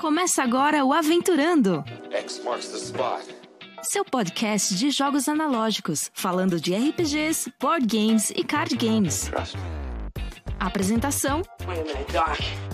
[0.00, 3.24] Começa agora o Aventurando, X marks the spot.
[3.82, 9.30] seu podcast de jogos analógicos, falando de RPGs, board games e card games.
[10.60, 11.42] Apresentação.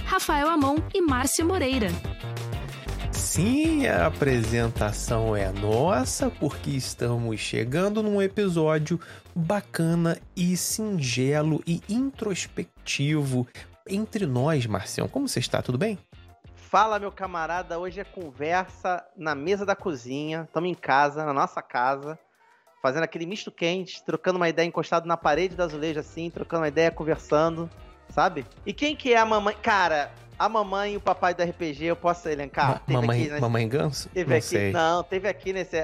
[0.05, 1.89] Rafael Amon e Márcio Moreira.
[3.11, 9.01] Sim, a apresentação é nossa, porque estamos chegando num episódio
[9.35, 13.47] bacana e singelo e introspectivo
[13.89, 15.09] entre nós, Marcião.
[15.09, 15.61] Como você está?
[15.61, 15.99] Tudo bem?
[16.75, 17.79] Fala, meu camarada.
[17.79, 20.43] Hoje é conversa na mesa da cozinha.
[20.43, 22.19] Estamos em casa, na nossa casa,
[22.83, 26.67] fazendo aquele misto quente, trocando uma ideia encostado na parede do azulejo, assim, trocando uma
[26.69, 27.71] ideia, conversando,
[28.09, 28.45] sabe?
[28.67, 29.55] E quem que é a mamãe?
[29.63, 32.83] Cara, a mamãe e o papai do RPG, eu posso elencar?
[32.89, 33.39] Ma- mamãe, né?
[33.39, 34.09] mamãe Ganso?
[34.09, 34.73] Teve Não aqui, sei.
[34.73, 35.77] não, teve aqui nesse.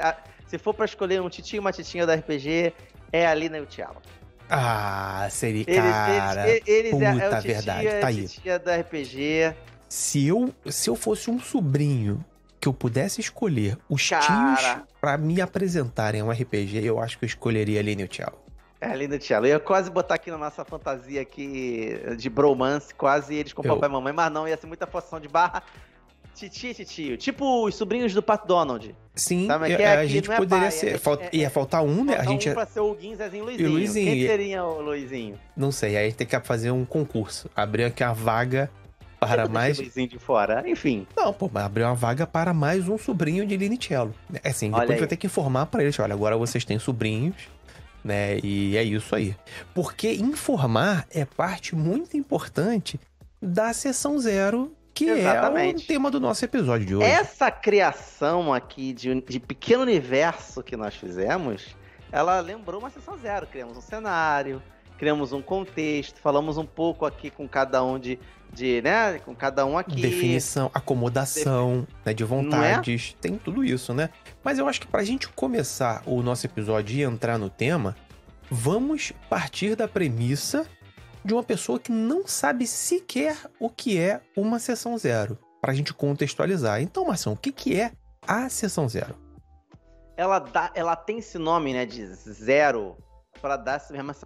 [0.49, 2.75] se for pra escolher um titio e uma titinha do RPG,
[3.13, 4.03] é a Lina e o Thiago.
[4.51, 6.49] Ah, seria, Eles, cara.
[6.49, 8.27] eles, eles é, é puta o titio verdade, a tá aí.
[8.27, 9.55] titia do RPG.
[9.91, 12.25] Se eu, se eu fosse um sobrinho
[12.61, 14.23] que eu pudesse escolher os Cara.
[14.57, 18.05] tios pra me apresentarem a um RPG, eu acho que eu escolheria a Aline e
[18.05, 18.39] o Thiago.
[18.81, 19.47] É a Lina e o Thiago.
[19.47, 23.75] Eu ia quase botar aqui na nossa fantasia aqui de bromance, quase eles com Eu-
[23.75, 25.63] papai e mamãe, mas não, ia ser muita forçação de barra.
[26.35, 27.17] Titi, titio.
[27.19, 28.95] Tipo os sobrinhos do Pat Donald.
[29.15, 30.95] Sim, mas é- é a gente é poderia pai, ser.
[30.95, 32.15] é- falta- é- ia faltar um, né?
[32.17, 33.61] A gente um pra ser o Zezinho e Luizinho.
[33.61, 35.39] E o Luizinho, Quem seria o Luizinho?
[35.57, 37.51] Não sei, aí tem que fazer um concurso.
[37.55, 38.71] Abrir aqui a vaga
[39.21, 39.77] para mais.
[39.77, 40.65] de fora.
[40.67, 41.07] Enfim.
[41.15, 44.15] Não, pô, mas abrir uma vaga para mais um sobrinho de Linicello.
[44.43, 47.37] É assim, depois vai ter que informar para eles: olha, agora vocês têm sobrinhos,
[48.03, 48.39] né?
[48.43, 49.37] E é isso aí.
[49.75, 52.99] Porque informar é parte muito importante
[53.41, 55.87] da sessão zero, que é o Exatamente.
[55.87, 57.07] tema do nosso episódio de hoje.
[57.07, 61.77] Essa criação aqui de, de pequeno universo que nós fizemos,
[62.11, 63.47] ela lembrou uma sessão zero.
[63.47, 64.63] Criamos um cenário,
[64.99, 68.19] criamos um contexto, falamos um pouco aqui com cada um de,
[68.53, 70.01] de né, com cada um aqui.
[70.01, 72.27] Definição, acomodação, né, de é?
[72.27, 74.11] vontades, tem tudo isso, né?
[74.43, 77.97] Mas eu acho que pra gente começar o nosso episódio e entrar no tema,
[78.51, 80.67] vamos partir da premissa
[81.25, 85.93] de uma pessoa que não sabe sequer o que é uma sessão zero, pra gente
[85.93, 86.81] contextualizar.
[86.81, 87.93] Então, Marção, o que, que é
[88.27, 89.15] a sessão zero?
[90.17, 92.97] Ela, dá, ela tem esse nome, né, de zero,
[93.41, 93.81] para dar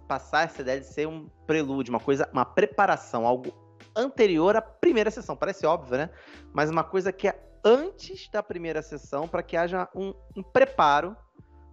[0.07, 3.64] passar essa ideia de ser um prelúdio, uma coisa, uma preparação, algo
[3.95, 5.35] anterior à primeira sessão.
[5.35, 6.09] Parece óbvio, né?
[6.53, 11.15] Mas uma coisa que é antes da primeira sessão, para que haja um, um preparo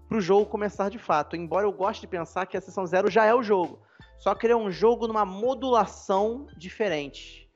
[0.09, 1.37] para o jogo começar de fato.
[1.37, 3.81] Embora eu goste de pensar que a sessão zero já é o jogo,
[4.19, 7.49] só que ele é um jogo numa modulação diferente.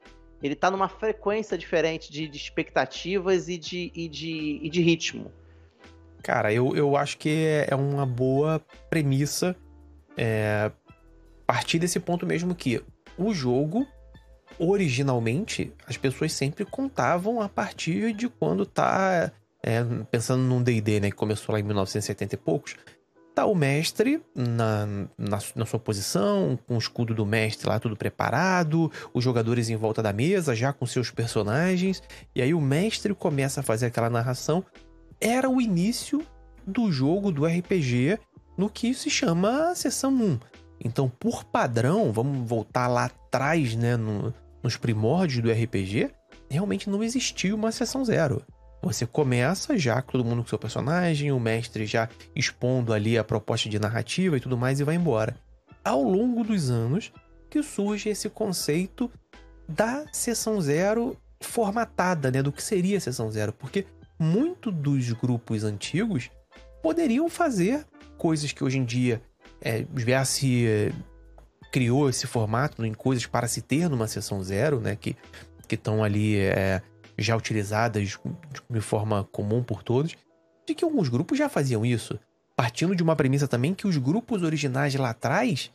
[0.42, 5.32] Ele tá numa frequência diferente de, de expectativas e de, e, de, e de ritmo.
[6.22, 8.60] Cara, eu, eu acho que é- é uma boa
[8.90, 9.56] premissa
[10.16, 10.70] é,
[11.46, 12.82] partir desse ponto mesmo que
[13.16, 13.86] o jogo,
[14.58, 19.32] originalmente, as pessoas sempre contavam a partir de quando tá.
[19.62, 21.10] é, pensando num DD, né?
[21.10, 22.76] Que começou lá em 1970 e poucos.
[23.34, 24.86] Tá o mestre na,
[25.18, 29.76] na, na sua posição, com o escudo do mestre lá tudo preparado, os jogadores em
[29.76, 32.02] volta da mesa, já com seus personagens,
[32.34, 34.64] e aí o mestre começa a fazer aquela narração
[35.20, 36.26] era o início
[36.66, 38.18] do jogo do RPG
[38.56, 40.38] no que se chama sessão 1.
[40.82, 44.32] Então, por padrão, vamos voltar lá atrás, né, no-
[44.66, 46.10] nos primórdios do RPG,
[46.50, 48.44] realmente não existia uma sessão zero.
[48.82, 53.22] Você começa já com todo mundo com seu personagem, o mestre já expondo ali a
[53.22, 55.36] proposta de narrativa e tudo mais e vai embora.
[55.84, 57.12] Ao longo dos anos
[57.48, 59.08] que surge esse conceito
[59.68, 63.86] da sessão zero formatada, né, do que seria a sessão zero, porque
[64.18, 66.28] muito dos grupos antigos
[66.82, 67.86] poderiam fazer
[68.18, 69.22] coisas que hoje em dia
[69.60, 69.84] é,
[70.24, 70.92] se
[71.70, 74.96] criou esse formato em coisas para se ter numa sessão zero, né?
[74.96, 75.16] Que
[75.70, 76.80] estão ali é,
[77.18, 78.18] já utilizadas
[78.70, 80.16] de forma comum por todos,
[80.66, 82.18] de que alguns grupos já faziam isso,
[82.54, 85.72] partindo de uma premissa também que os grupos originais lá atrás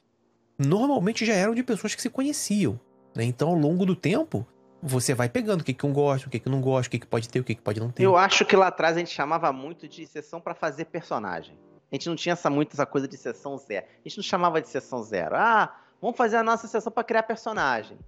[0.57, 2.80] normalmente já eram de pessoas que se conheciam,
[3.16, 3.24] né?
[3.24, 4.46] Então, ao longo do tempo,
[4.81, 7.00] você vai pegando o que, que um gosta, o que, que não gosta, o que,
[7.00, 8.04] que pode ter, o que, que pode não ter.
[8.04, 11.57] Eu acho que lá atrás a gente chamava muito de sessão pra fazer personagem.
[11.92, 13.86] A gente não tinha essa, muito essa coisa de sessão zero.
[13.86, 15.36] A gente não chamava de sessão zero.
[15.36, 18.00] Ah, vamos fazer a nossa sessão pra criar personagem.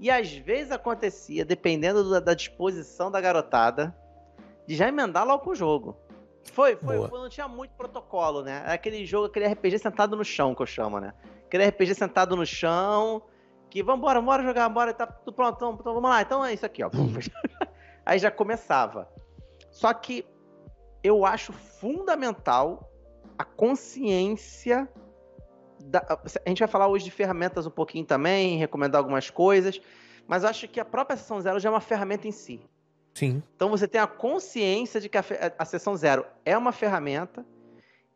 [0.00, 3.94] E às vezes acontecia, dependendo da, da disposição da garotada,
[4.66, 5.96] de já emendar logo com o jogo.
[6.52, 8.62] Foi, foi, foi, não tinha muito protocolo, né?
[8.64, 11.12] Era aquele jogo, aquele RPG sentado no chão que eu chamo, né?
[11.46, 13.22] Aquele RPG sentado no chão,
[13.68, 16.22] que vambora, bora jogar, bora, tá tudo pronto, então, então vamos lá.
[16.22, 16.90] Então é isso aqui, ó.
[18.06, 19.08] Aí já começava.
[19.70, 20.24] Só que
[21.02, 22.90] eu acho fundamental
[23.38, 24.88] a consciência.
[25.84, 26.04] Da,
[26.44, 29.80] a gente vai falar hoje de ferramentas um pouquinho também, recomendar algumas coisas,
[30.26, 32.60] mas acho que a própria sessão zero já é uma ferramenta em si.
[33.14, 33.42] Sim.
[33.54, 35.24] Então você tem a consciência de que a,
[35.58, 37.46] a sessão zero é uma ferramenta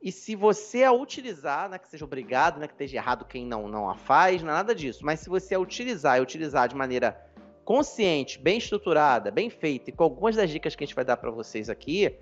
[0.03, 3.27] e se você a utilizar, não é que seja obrigado, não é que esteja errado
[3.27, 6.23] quem não, não a faz, não é nada disso, mas se você a utilizar e
[6.23, 7.21] utilizar de maneira
[7.65, 11.19] consciente, bem estruturada, bem feita e com algumas das dicas que a gente vai dar
[11.19, 12.17] para vocês aqui,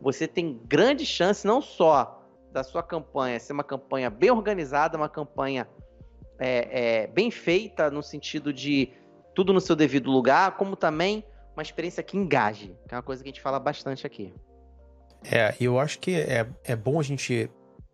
[0.00, 2.17] você tem grande chance não só
[2.52, 5.68] da sua campanha ser uma campanha bem organizada, uma campanha
[6.38, 8.92] é, é, bem feita no sentido de
[9.34, 11.24] tudo no seu devido lugar, como também
[11.54, 14.32] uma experiência que engaje, que é uma coisa que a gente fala bastante aqui.
[15.24, 17.50] É, eu acho que é, é bom a gente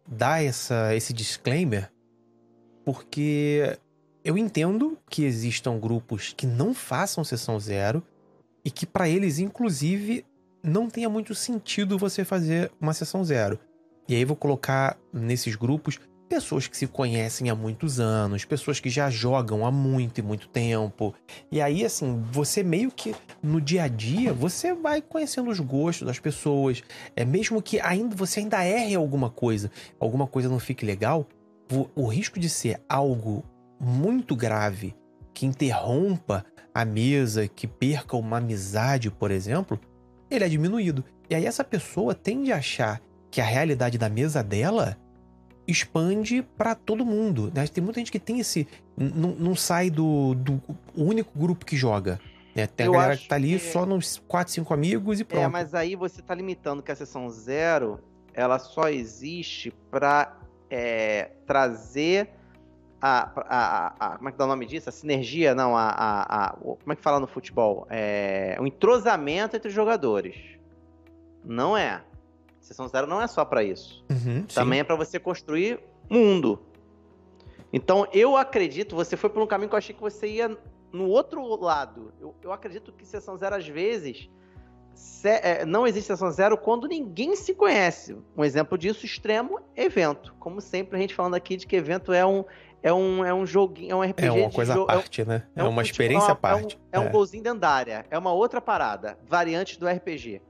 [0.06, 1.91] dar essa, esse disclaimer,
[2.85, 3.79] porque
[4.23, 8.03] eu entendo que existam grupos que não façam sessão zero
[8.65, 10.25] e que para eles, inclusive,
[10.62, 13.59] não tenha muito sentido você fazer uma sessão zero.
[14.09, 15.99] E aí vou colocar nesses grupos
[16.29, 20.49] pessoas que se conhecem há muitos anos, pessoas que já jogam há muito e muito
[20.49, 21.15] tempo.
[21.51, 26.06] E aí, assim, você meio que no dia a dia, você vai conhecendo os gostos
[26.06, 26.83] das pessoas.
[27.15, 29.71] É mesmo que ainda você ainda erre alguma coisa,
[30.01, 31.27] alguma coisa não fique legal,
[31.95, 33.45] o, risco de ser algo
[33.81, 34.95] muito grave
[35.33, 39.81] que interrompa a mesa, que perca uma amizade, por exemplo,
[40.31, 41.05] ele é diminuído.
[41.29, 43.01] E aí essa pessoa tende a achar
[43.34, 44.96] que a realidade da mesa dela
[45.66, 47.50] expande para todo mundo.
[47.52, 47.66] Né?
[47.66, 48.69] Tem muita gente que tem esse.
[48.96, 50.62] Não, sai do, do
[50.94, 52.20] único grupo que joga.
[52.54, 52.69] Né?
[52.69, 53.72] Tem a galera que tá ali que...
[53.72, 55.42] só nos 4, 5 amigos e é, pronto.
[55.42, 57.98] É, mas aí você tá limitando que a sessão zero
[58.32, 60.36] ela só existe para
[60.70, 62.31] é, trazer
[63.02, 64.88] a, a, a, Como é que dá o nome disso?
[64.88, 65.88] A sinergia, não, a.
[65.88, 67.84] a, a como é que fala no futebol?
[67.90, 70.36] É, o entrosamento entre os jogadores.
[71.44, 72.00] Não é.
[72.64, 74.02] Sessão zero não é só para isso.
[74.11, 75.78] Uhum, Também é para você construir
[76.08, 76.62] mundo.
[77.70, 80.56] Então, eu acredito, você foi por um caminho que eu achei que você ia
[80.90, 82.11] no outro lado.
[82.19, 84.31] Eu, eu acredito que sessão zero, às vezes,
[84.94, 88.16] se, é, não existe sessão zero quando ninguém se conhece.
[88.34, 90.34] Um exemplo disso, extremo, evento.
[90.38, 92.46] Como sempre, a gente falando aqui de que evento é um,
[92.82, 94.26] é um, é um joguinho, é um RPG.
[94.26, 95.46] É uma coisa à parte, é um, né?
[95.55, 96.81] É, é uma experiência à parte.
[96.90, 98.06] É um, é um golzinho dentro da área.
[98.08, 99.19] É uma outra parada.
[99.28, 100.40] Variante do RPG.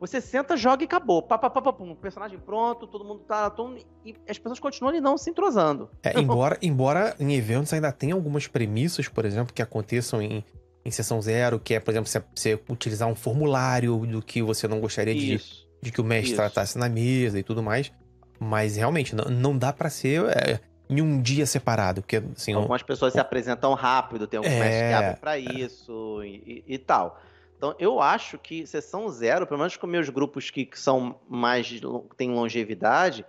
[0.00, 1.22] Você senta, joga e acabou.
[1.22, 1.94] Pá, pá, pá, pá, pum.
[1.94, 3.48] Personagem pronto, todo mundo tá.
[3.50, 5.88] Todo, e as pessoas continuam ali não se entrosando.
[6.02, 10.44] É, embora, embora em eventos ainda tenha algumas premissas, por exemplo, que aconteçam em,
[10.84, 14.68] em sessão zero, que é, por exemplo, você, você utilizar um formulário do que você
[14.68, 15.40] não gostaria de,
[15.80, 16.36] de que o mestre Isso.
[16.36, 17.92] tratasse na mesa e tudo mais.
[18.38, 20.24] Mas realmente, não, não dá para ser.
[20.28, 22.02] É, em um dia separado.
[22.02, 22.84] Porque, assim, Algumas um...
[22.84, 24.60] pessoas se apresentam rápido, tem alguns é...
[24.60, 27.20] mestres que abrem pra isso e, e, e tal.
[27.64, 31.80] Então, eu acho que sessão zero, pelo menos com meus grupos que, são mais.
[32.14, 33.24] têm longevidade,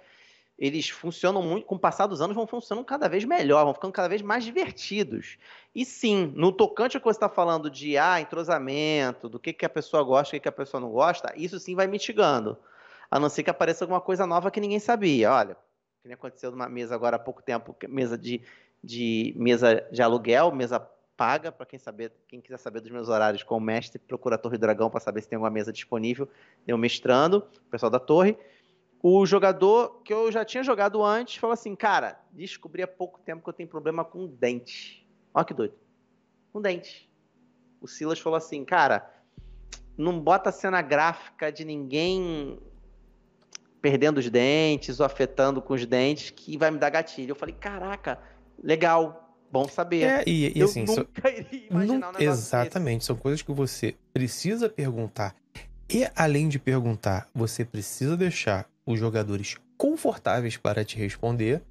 [0.59, 1.65] eles funcionam muito.
[1.65, 4.43] Com o passar dos anos, vão funcionando cada vez melhor, vão ficando cada vez mais
[4.43, 5.37] divertidos.
[5.73, 9.65] E sim, no tocante ao que você está falando de ah, entrosamento, do que, que
[9.65, 12.57] a pessoa gosta, do que, que a pessoa não gosta, isso sim vai mitigando.
[13.09, 15.31] A não ser que apareça alguma coisa nova que ninguém sabia.
[15.31, 15.55] Olha,
[16.01, 18.41] que nem aconteceu numa mesa agora há pouco tempo, mesa de,
[18.83, 20.85] de mesa de aluguel, mesa
[21.15, 24.37] paga, para quem saber, quem quiser saber dos meus horários com o mestre, procura a
[24.37, 26.27] Torre Dragão para saber se tem alguma mesa disponível.
[26.67, 28.37] Eu mestrando, o pessoal da torre.
[29.01, 33.43] O jogador que eu já tinha jogado antes falou assim: Cara, descobri há pouco tempo
[33.43, 35.07] que eu tenho problema com dente.
[35.33, 35.75] Olha que doido.
[36.51, 37.09] Com dente.
[37.79, 39.09] O Silas falou assim: Cara,
[39.97, 42.59] não bota cena gráfica de ninguém
[43.81, 47.31] perdendo os dentes ou afetando com os dentes que vai me dar gatilho.
[47.31, 48.19] Eu falei: Caraca,
[48.57, 49.24] legal
[49.55, 50.01] Bom saber.
[50.01, 53.05] É, e, e assim, nunca iria imaginar não, um Exatamente, desse.
[53.07, 55.33] são coisas que você precisa perguntar.
[55.89, 61.61] E além de perguntar, você precisa deixar os jogadores confortáveis para te responder,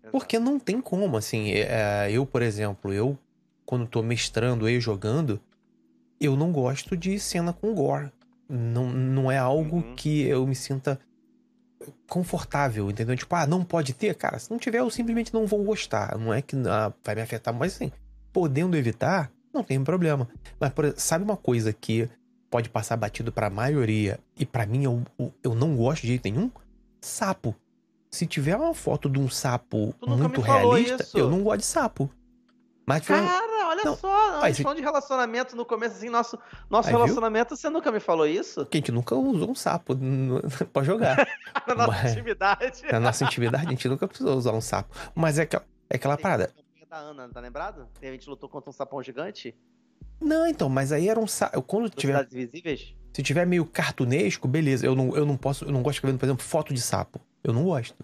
[0.00, 0.10] Exato.
[0.10, 3.16] porque não tem como, assim, é, eu, por exemplo, eu,
[3.64, 5.40] quando tô mestrando e jogando,
[6.20, 8.10] eu não gosto de cena com gore.
[8.48, 9.94] Não, não é algo uhum.
[9.94, 10.98] que eu me sinta
[12.08, 13.16] confortável, entendeu?
[13.16, 14.14] Tipo, ah, não pode ter?
[14.14, 16.16] Cara, se não tiver, eu simplesmente não vou gostar.
[16.18, 17.92] Não é que ah, vai me afetar, mas assim,
[18.32, 20.28] podendo evitar, não tem problema.
[20.58, 22.08] Mas, por, sabe uma coisa que
[22.50, 25.02] pode passar batido para a maioria e para mim eu,
[25.42, 26.50] eu não gosto de jeito nenhum?
[27.00, 27.54] Sapo.
[28.10, 32.10] Se tiver uma foto de um sapo muito realista, eu não gosto de sapo.
[32.88, 36.38] Mas Cara, olha não, só, a gente falando de relacionamento no começo, assim, nosso,
[36.70, 37.58] nosso relacionamento, viu?
[37.58, 38.64] você nunca me falou isso?
[38.64, 39.94] Que a gente nunca usou um sapo
[40.72, 41.28] pra jogar.
[41.68, 42.82] na nossa Mas, intimidade.
[42.90, 44.96] Na nossa intimidade, a gente nunca precisou usar um sapo.
[45.14, 46.50] Mas é, aquela, é aquela parada.
[46.88, 47.86] da Ana, tá lembrado?
[48.00, 49.54] A gente lutou contra um sapão gigante?
[50.18, 51.60] Não, então, mas aí era um sapo.
[51.60, 52.26] Quando tiver.
[52.32, 52.94] Invisíveis?
[53.12, 54.86] Se tiver meio cartunesco, beleza.
[54.86, 55.66] Eu não, eu não posso.
[55.66, 57.20] Eu não gosto de vendo, por exemplo, foto de sapo.
[57.44, 58.02] Eu não gosto.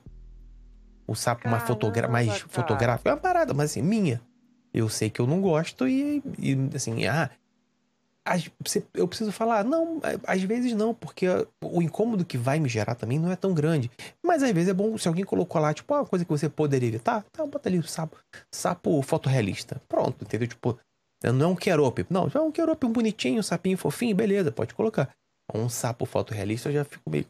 [1.06, 4.20] O sapo Caramba, mais, fotogra mais fotográfico é uma parada, mas assim, minha
[4.74, 7.30] eu sei que eu não gosto e, e assim, ah,
[8.94, 11.26] eu preciso falar, não, às vezes não, porque
[11.62, 13.90] o incômodo que vai me gerar também não é tão grande.
[14.22, 16.88] Mas às vezes é bom se alguém colocou lá, tipo, uma coisa que você poderia
[16.88, 18.16] evitar, tá, bota ali o sapo,
[18.50, 19.80] sapo fotorrealista.
[19.88, 20.48] Pronto, entendeu?
[20.48, 20.78] Tipo,
[21.22, 22.06] não é um querope.
[22.08, 25.10] Não, é um querope bonitinho, um sapinho fofinho, beleza, pode colocar.
[25.52, 27.26] Um sapo fotorrealista eu já fico meio,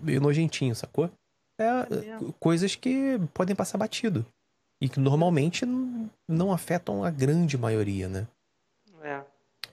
[0.00, 1.10] meio nojentinho, sacou?
[1.58, 4.26] É, é coisas que podem passar batido.
[4.84, 5.64] E que normalmente
[6.28, 8.28] não afetam a grande maioria, né?
[9.02, 9.22] É.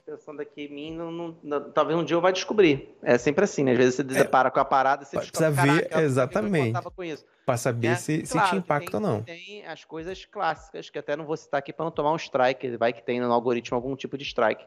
[0.06, 2.96] Pensando aqui em mim, não, não, não, talvez um dia eu vá descobrir.
[3.02, 3.72] É sempre assim, né?
[3.72, 6.72] Às vezes você depara é, com a parada e você precisa ver exatamente.
[7.44, 9.22] Para saber é, se, claro, se te impacta tem, ou não.
[9.22, 12.74] Tem as coisas clássicas, que até não vou citar aqui para não tomar um strike,
[12.78, 14.64] vai que tem no algoritmo algum tipo de strike.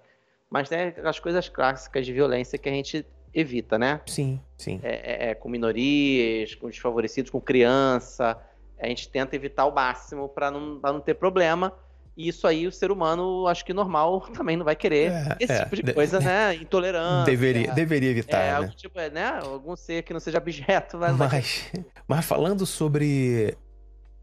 [0.48, 4.00] Mas tem as coisas clássicas de violência que a gente evita, né?
[4.06, 4.80] Sim, sim.
[4.84, 8.40] É, é, é com minorias, com desfavorecidos, com criança.
[8.80, 11.74] A gente tenta evitar o máximo para não, não ter problema.
[12.18, 15.52] E isso aí o ser humano, acho que normal, também não vai querer é, esse
[15.52, 16.56] é, tipo de coisa, né?
[16.56, 17.26] Intolerância.
[17.26, 18.38] Deveria, deveria evitar.
[18.38, 18.58] É, né?
[18.58, 19.40] Algum, tipo, é, né?
[19.44, 20.98] Algum ser que não seja objeto.
[20.98, 21.72] Vai, mas,
[22.08, 23.58] mas falando sobre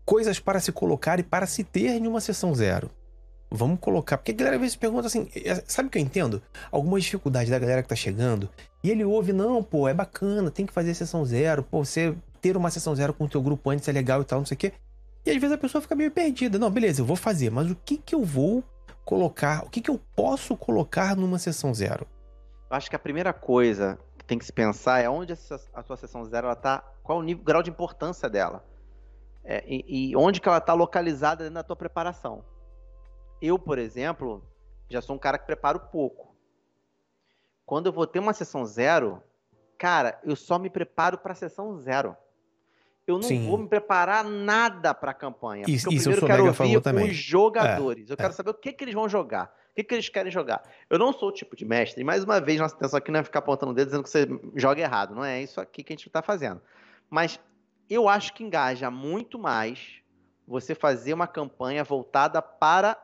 [0.04, 2.90] coisas para se colocar e para se ter em uma sessão zero.
[3.50, 4.16] Vamos colocar.
[4.16, 6.42] Porque a galera às vezes pergunta assim: é, sabe o que eu entendo?
[6.71, 8.49] Algumas dificuldades da galera que tá chegando.
[8.82, 11.62] E ele ouve, não, pô, é bacana, tem que fazer sessão zero.
[11.62, 14.40] Pô, você ter uma sessão zero com o teu grupo antes é legal e tal,
[14.40, 14.72] não sei o quê.
[15.25, 16.58] E às vezes a pessoa fica meio perdida.
[16.58, 18.64] Não, beleza, eu vou fazer, mas o que que eu vou
[19.04, 19.64] colocar?
[19.64, 22.04] O que que eu posso colocar numa sessão zero?
[22.68, 25.96] Eu acho que a primeira coisa que tem que se pensar é onde a sua
[25.96, 28.64] sessão zero ela tá, qual o nível, grau de importância dela.
[29.44, 32.44] É, e, e, onde que ela está localizada na tua preparação.
[33.40, 34.44] Eu, por exemplo,
[34.88, 36.34] já sou um cara que preparo pouco.
[37.64, 39.22] Quando eu vou ter uma sessão zero,
[39.78, 42.16] cara, eu só me preparo para a sessão zero
[43.06, 43.47] eu não Sim.
[43.47, 45.64] vou me preparar nada para a campanha.
[45.66, 47.11] Isso, eu primeiro eu quero ouvir também.
[47.11, 48.09] os jogadores.
[48.09, 48.32] É, eu quero é.
[48.32, 49.52] saber o que, que eles vão jogar.
[49.71, 50.62] O que, que eles querem jogar.
[50.88, 53.21] Eu não sou o tipo de mestre, e mais uma vez, nossa intenção aqui não
[53.21, 55.14] é ficar apontando o dedo dizendo que você joga errado.
[55.14, 56.61] Não é isso aqui que a gente está fazendo.
[57.11, 57.40] Mas
[57.88, 60.00] eu acho que engaja muito mais
[60.47, 62.97] você fazer uma campanha voltada para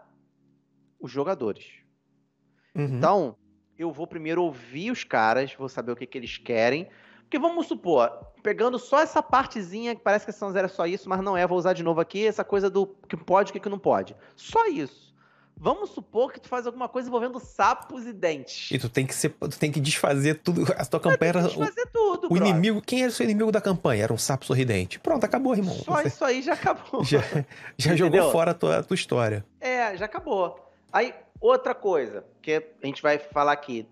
[1.01, 1.67] os jogadores.
[2.75, 2.85] Uhum.
[2.85, 3.37] Então,
[3.79, 6.89] eu vou primeiro ouvir os caras, vou saber o que, que eles querem,
[7.29, 8.11] porque vamos supor,
[8.43, 11.37] pegando só essa partezinha, que parece que a São Zero é só isso, mas não
[11.37, 14.17] é, vou usar de novo aqui, essa coisa do que pode e que não pode.
[14.35, 15.15] Só isso.
[15.55, 18.71] Vamos supor que tu faz alguma coisa envolvendo sapos e dentes.
[18.71, 20.73] E tu tem que ser, tu tem que desfazer tudo.
[20.75, 21.43] A tua campanha era.
[21.43, 22.81] Desfazer tudo, O inimigo.
[22.81, 24.05] Quem era o seu inimigo da campanha?
[24.05, 24.99] Era um sapo sorridente.
[24.99, 25.75] Pronto, acabou, irmão.
[25.75, 26.09] Só Você...
[26.09, 27.05] isso aí já acabou.
[27.05, 27.21] Já,
[27.77, 29.45] já jogou fora a tua, a tua história.
[29.61, 30.73] É, já acabou.
[30.93, 33.87] Aí, outra coisa, que a gente vai falar aqui.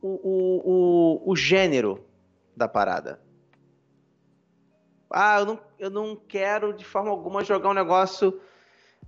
[0.00, 2.08] O, o, o, o gênero
[2.56, 3.20] da parada.
[5.12, 8.40] Ah, eu não, eu não quero de forma alguma jogar um negócio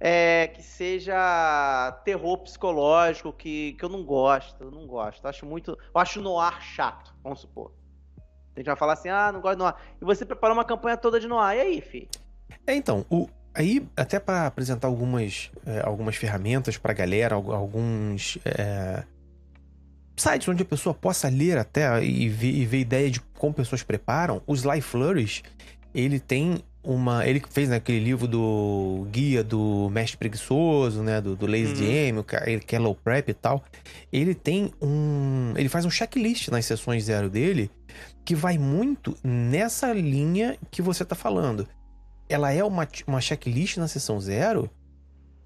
[0.00, 5.24] é, que seja terror psicológico, que, que eu não gosto, eu não gosto.
[5.24, 5.78] Eu acho muito.
[5.94, 7.72] Eu acho noir chato, vamos supor.
[8.54, 9.74] A gente vai falar assim, ah, não gosto de noir.
[10.00, 11.56] E você preparou uma campanha toda de noir.
[11.56, 12.08] E aí, fi?
[12.66, 18.38] É, então, o, aí, até para apresentar algumas, é, algumas ferramentas pra galera, alguns.
[18.44, 19.04] É,
[20.16, 23.82] sites onde a pessoa possa ler até e ver, e ver ideia de como pessoas
[23.82, 25.42] preparam, o Sly Flourish,
[25.94, 27.26] ele tem uma.
[27.26, 31.20] Ele fez naquele né, livro do guia do mestre preguiçoso, né?
[31.20, 31.74] Do, do Lazy uhum.
[31.74, 33.62] DM, o que é low prep e tal.
[34.12, 35.52] Ele tem um.
[35.56, 37.70] Ele faz um checklist nas sessões zero dele
[38.24, 41.66] que vai muito nessa linha que você tá falando.
[42.28, 44.70] Ela é uma, uma checklist na sessão zero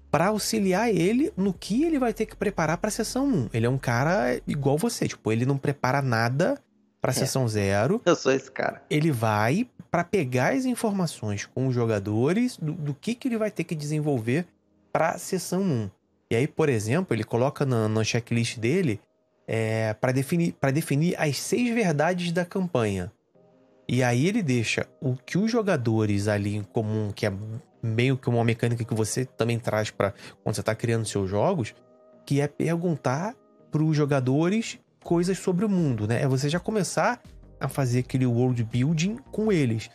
[0.09, 3.49] para auxiliar ele no que ele vai ter que preparar para a sessão 1.
[3.53, 6.57] Ele é um cara igual você, tipo, ele não prepara nada
[7.01, 7.17] para a é.
[7.17, 8.01] sessão 0.
[8.05, 8.81] Eu sou esse cara.
[8.89, 13.51] Ele vai para pegar as informações com os jogadores do, do, que, que ele vai
[13.51, 14.45] ter que desenvolver
[14.91, 15.89] para a sessão 1.
[16.31, 18.99] E aí, por exemplo, ele coloca na, na checklist dele
[19.47, 23.11] é, para definir, definir as seis verdades da campanha.
[23.87, 27.31] E aí ele deixa o que os jogadores ali em comum, que é
[27.87, 30.13] meio que uma mecânica que você também traz para
[30.43, 31.73] quando você está criando seus jogos,
[32.25, 33.35] que é perguntar
[33.71, 36.21] para os jogadores coisas sobre o mundo, né?
[36.21, 37.21] É você já começar
[37.59, 39.89] a fazer aquele world building com eles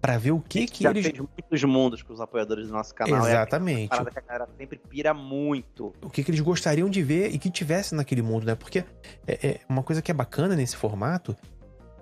[0.00, 2.92] para ver o que que já eles fez muitos mundos com os apoiadores do nosso
[2.92, 3.24] canal.
[3.24, 3.94] É Exatamente.
[3.94, 5.92] É que a galera sempre pira muito.
[6.02, 8.56] O que que eles gostariam de ver e que tivesse naquele mundo, né?
[8.56, 8.84] Porque
[9.26, 11.36] é, é uma coisa que é bacana nesse formato,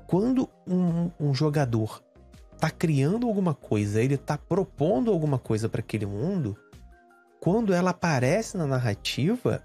[0.07, 2.03] quando um, um jogador
[2.61, 6.57] tá criando alguma coisa, ele tá propondo alguma coisa para aquele mundo,
[7.41, 9.63] quando ela aparece na narrativa,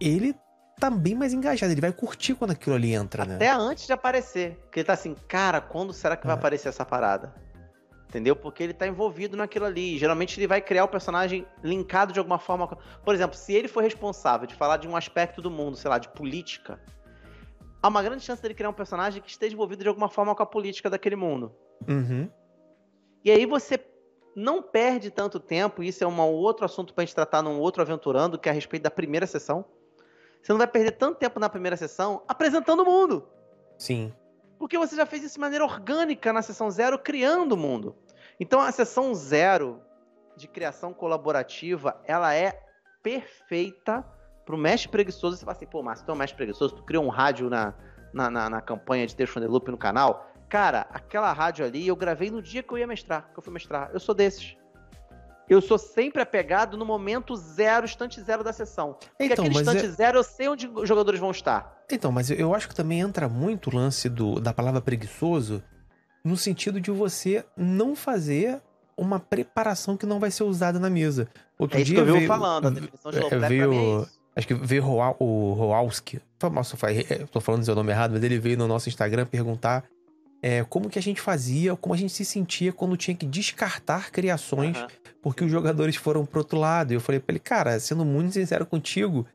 [0.00, 0.34] ele
[0.78, 3.36] tá bem mais engajado, ele vai curtir quando aquilo ali entra, Até né?
[3.36, 4.56] Até antes de aparecer.
[4.62, 6.38] Porque ele tá assim, cara, quando será que vai é.
[6.38, 7.32] aparecer essa parada?
[8.08, 8.34] Entendeu?
[8.36, 9.98] Porque ele tá envolvido naquilo ali.
[9.98, 12.66] Geralmente ele vai criar o personagem linkado de alguma forma.
[13.04, 15.98] Por exemplo, se ele for responsável de falar de um aspecto do mundo, sei lá,
[15.98, 16.78] de política,
[17.86, 20.42] há uma grande chance dele criar um personagem que esteja envolvido de alguma forma com
[20.42, 21.54] a política daquele mundo.
[21.88, 22.28] Uhum.
[23.24, 23.78] E aí você
[24.34, 28.38] não perde tanto tempo, isso é um outro assunto pra gente tratar num outro aventurando,
[28.38, 29.64] que é a respeito da primeira sessão.
[30.42, 33.28] Você não vai perder tanto tempo na primeira sessão apresentando o mundo.
[33.78, 34.12] Sim.
[34.58, 37.94] Porque você já fez isso de maneira orgânica na sessão zero, criando o mundo.
[38.40, 39.80] Então a sessão zero
[40.36, 42.60] de criação colaborativa, ela é
[43.00, 44.04] perfeita
[44.46, 45.36] pro mestre preguiçoso.
[45.36, 47.74] Você fala assim, pô, Márcio, tu é um mestre preguiçoso, tu criou um rádio na,
[48.14, 50.30] na, na, na campanha de Deixa Loop no canal.
[50.48, 53.52] Cara, aquela rádio ali eu gravei no dia que eu ia mestrar, que eu fui
[53.52, 53.90] mestrar.
[53.92, 54.56] Eu sou desses.
[55.48, 58.94] Eu sou sempre apegado no momento zero, instante zero da sessão.
[58.94, 61.76] Porque Então, aquele mas instante é- zero eu sei onde os jogadores vão estar.
[61.90, 65.62] Então, mas eu- acho que também entra muito o lance do, da palavra preguiçoso
[66.24, 68.60] no sentido de você não fazer
[68.96, 71.28] uma preparação que não vai ser usada na mesa.
[71.58, 72.66] Outro É isso dia que eu vi veio, falando.
[72.66, 74.06] A definição de é, pra veio-.
[74.36, 76.20] Acho que veio o Roalski.
[76.52, 76.76] Nossa,
[77.08, 79.84] eu tô falando o seu nome errado, mas ele veio no nosso Instagram perguntar
[80.42, 84.10] é, como que a gente fazia, como a gente se sentia quando tinha que descartar
[84.10, 84.88] criações Aham.
[85.22, 86.92] porque os jogadores foram pro outro lado.
[86.92, 89.26] E eu falei pra ele, cara, sendo muito sincero contigo,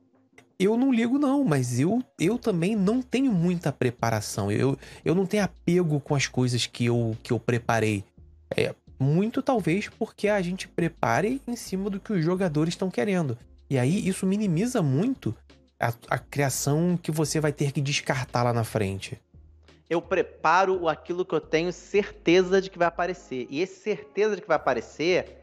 [0.60, 4.52] eu não ligo não, mas eu, eu também não tenho muita preparação.
[4.52, 8.04] Eu, eu não tenho apego com as coisas que eu, que eu preparei.
[8.56, 13.36] É, muito talvez porque a gente prepare em cima do que os jogadores estão querendo.
[13.72, 15.34] E aí isso minimiza muito
[15.80, 19.18] a, a criação que você vai ter que descartar lá na frente.
[19.90, 23.48] eu preparo aquilo que eu tenho certeza de que vai aparecer.
[23.50, 25.42] E esse certeza de que vai aparecer,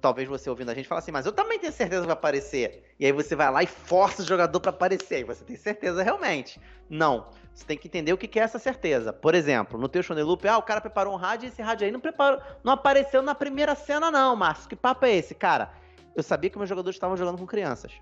[0.00, 2.90] talvez você ouvindo a gente fala assim, mas eu também tenho certeza que vai aparecer.
[2.98, 5.16] E aí você vai lá e força o jogador para aparecer.
[5.16, 6.58] Aí você tem certeza realmente.
[6.88, 7.26] Não.
[7.54, 9.12] Você tem que entender o que que é essa certeza.
[9.12, 11.84] Por exemplo, no teu Shonen Loop, ah, o cara preparou um rádio e esse rádio
[11.84, 14.70] aí não, preparou, não apareceu na primeira cena, não, Márcio.
[14.70, 15.34] Que papo é esse?
[15.34, 15.70] Cara,
[16.14, 17.92] eu sabia que meus jogadores estavam jogando com crianças.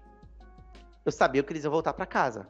[1.05, 2.47] Eu sabia que eles iam voltar para casa.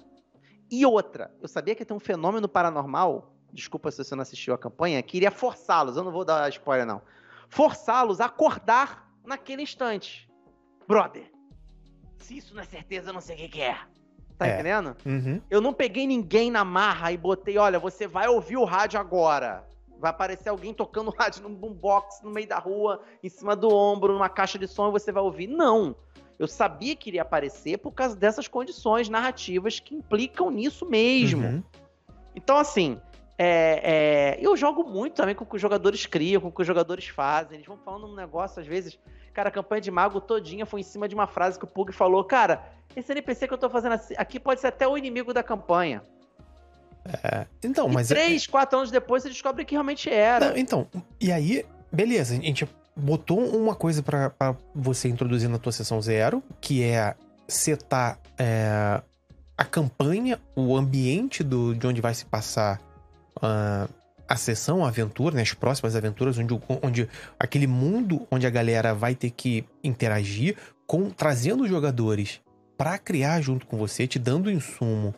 [0.71, 4.55] E outra, eu sabia que ia ter um fenômeno paranormal, desculpa se você não assistiu
[4.55, 7.03] a campanha, que iria forçá-los, eu não vou dar spoiler não,
[7.49, 10.29] forçá-los a acordar naquele instante.
[10.88, 11.31] Brother,
[12.19, 13.79] se isso não é certeza, eu não sei o que, que é.
[14.38, 14.55] Tá É.
[14.55, 14.97] entendendo?
[15.07, 15.40] Uhum.
[15.49, 19.66] Eu não peguei ninguém na marra e botei, olha, você vai ouvir o rádio agora.
[19.98, 24.12] Vai aparecer alguém tocando rádio num boombox no meio da rua, em cima do ombro,
[24.12, 25.46] numa caixa de som e você vai ouvir.
[25.46, 25.96] Não.
[26.38, 31.46] Eu sabia que iria aparecer por causa dessas condições narrativas que implicam nisso mesmo.
[31.46, 31.62] Uhum.
[32.35, 33.00] Então, assim,
[33.38, 36.61] é, é, eu jogo muito também com o que os jogadores criam, com o que
[36.61, 37.56] os jogadores fazem.
[37.56, 38.98] Eles vão falando um negócio, às vezes.
[39.32, 41.92] Cara, a campanha de mago todinha foi em cima de uma frase que o Pug
[41.92, 42.22] falou.
[42.24, 45.42] Cara, esse NPC que eu tô fazendo assim- aqui pode ser até o inimigo da
[45.42, 46.02] campanha.
[47.62, 50.51] Então, e mas é- três, quatro anos depois você descobre que realmente era.
[50.51, 50.87] Não, então,
[51.21, 54.33] e aí, beleza, a gente botou uma coisa pra
[54.75, 57.14] você introduzir na tua sessão zero, que é
[57.47, 59.01] setar é,
[59.57, 62.81] a campanha, o ambiente do, de onde vai se passar
[63.42, 63.87] ah,
[64.29, 68.95] a sessão, a aventura, né, as próximas aventuras, onde, onde aquele mundo onde a galera
[68.95, 72.40] vai ter que interagir, com trazendo os jogadores
[72.77, 75.14] pra criar junto com você, te dando insumo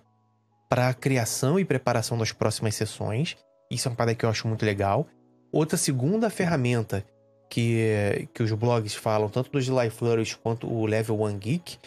[0.69, 3.37] pra criação e preparação das próximas sessões.
[3.71, 5.07] Isso é uma parada que eu acho muito legal.
[5.51, 7.05] Outra segunda ferramenta
[7.49, 11.79] que, que os blogs falam, tanto do July Flourish quanto o Level One Geek,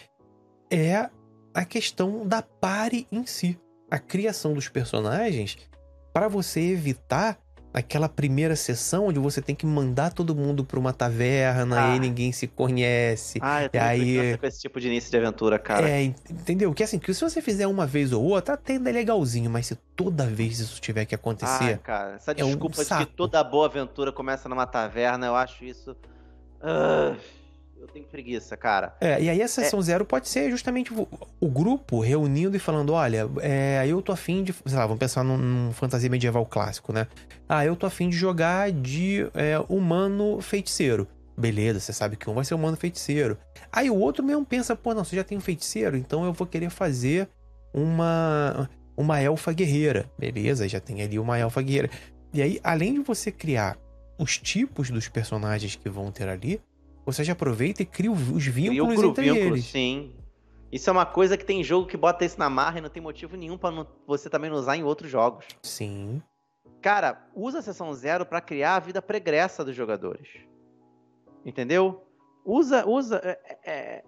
[0.70, 1.08] é
[1.54, 3.58] a questão da pare em si.
[3.90, 5.58] A criação dos personagens
[6.12, 7.38] para você evitar
[7.74, 11.96] aquela primeira sessão onde você tem que mandar todo mundo pra uma taverna Ah.
[11.96, 13.38] e ninguém se conhece.
[13.42, 15.88] Ah, eu tenho aí- com esse tipo de início de aventura, cara.
[15.88, 16.72] É, ent- entendeu?
[16.74, 19.66] Que assim, que se você fizer uma vez ou outra, até ainda é legalzinho, mas
[19.66, 23.06] se toda vez isso tiver que Ah, acontecer, cara, essa é um desculpa de que
[23.16, 25.96] toda boa aventura começa numa taverna, eu acho isso.
[26.60, 27.14] Ah,
[27.82, 28.94] eu tenho preguiça, cara.
[29.00, 31.08] É, e aí a sessão zero pode ser justamente o,
[31.40, 34.52] o grupo reunindo e falando: olha, é, eu tô afim de.
[34.52, 37.08] Sei lá, vamos pensar num, num fantasia medieval clássico, né?
[37.48, 41.08] Ah, eu tô afim de jogar de é, humano feiticeiro.
[41.36, 43.36] Beleza, você sabe que um vai ser humano feiticeiro.
[43.72, 46.46] Aí o outro mesmo pensa: pô, não, você já tem um feiticeiro, então eu vou
[46.46, 47.28] querer fazer
[47.74, 48.70] uma.
[48.94, 50.04] Uma elfa guerreira.
[50.18, 51.90] Beleza, já tem ali uma elfa guerreira.
[52.32, 53.78] E aí, além de você criar
[54.18, 56.60] os tipos dos personagens que vão ter ali,
[57.04, 59.64] você já aproveita e cria os vínculos gru- entre vínculo, eles.
[59.66, 60.14] sim.
[60.70, 63.02] Isso é uma coisa que tem jogo que bota isso na marra e não tem
[63.02, 65.44] motivo nenhum pra não- você também não usar em outros jogos.
[65.62, 66.22] Sim.
[66.80, 70.28] Cara, usa a sessão zero pra criar a vida pregressa dos jogadores.
[71.44, 72.06] Entendeu?
[72.44, 73.20] Usa, usa.
[73.22, 74.04] é, é, é,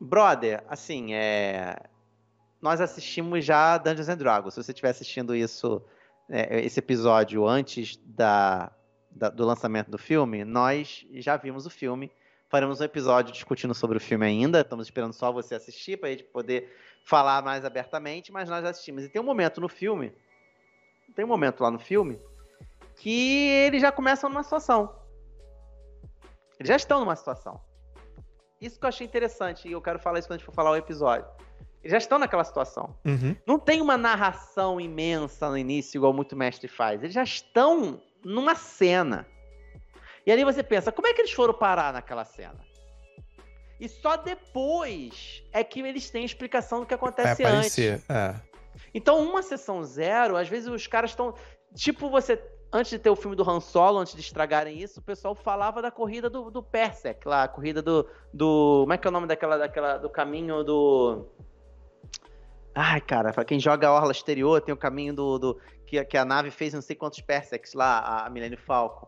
[0.00, 1.76] brother, assim, é.
[2.62, 4.54] Nós assistimos já Dungeons and Dragons.
[4.54, 5.82] Se você estiver assistindo isso,
[6.30, 8.72] é, esse episódio antes da,
[9.14, 12.10] da, do lançamento do filme, nós já vimos o filme.
[12.48, 14.60] Faremos um episódio discutindo sobre o filme ainda.
[14.60, 18.70] Estamos esperando só você assistir para a gente poder falar mais abertamente, mas nós já
[18.70, 19.04] assistimos.
[19.04, 20.12] E tem um momento no filme,
[21.14, 22.20] tem um momento lá no filme
[22.96, 24.94] que eles já começam numa situação.
[26.58, 27.60] Eles já estão numa situação.
[28.60, 30.70] Isso que eu achei interessante, e eu quero falar isso quando a gente for falar
[30.70, 31.26] o episódio.
[31.82, 32.96] Eles já estão naquela situação.
[33.04, 33.36] Uhum.
[33.46, 37.02] Não tem uma narração imensa no início, igual muito mestre faz.
[37.02, 39.26] Eles já estão numa cena.
[40.26, 42.58] E ali você pensa, como é que eles foram parar naquela cena?
[43.78, 47.78] E só depois é que eles têm explicação do que acontece Vai antes.
[48.08, 48.34] É.
[48.92, 51.34] Então, uma sessão zero, às vezes os caras estão.
[51.74, 52.42] Tipo, você.
[52.72, 55.80] Antes de ter o filme do Han Solo, antes de estragarem isso, o pessoal falava
[55.80, 58.80] da corrida do, do Persec, lá, a corrida do, do.
[58.80, 59.58] Como é que é o nome daquela.
[59.58, 61.26] daquela do caminho do.
[62.74, 65.38] Ai, cara, pra quem joga a Orla Exterior, tem o caminho do.
[65.38, 69.06] do que, que a nave fez não sei quantos Persecs lá, a, Millennium Falcon.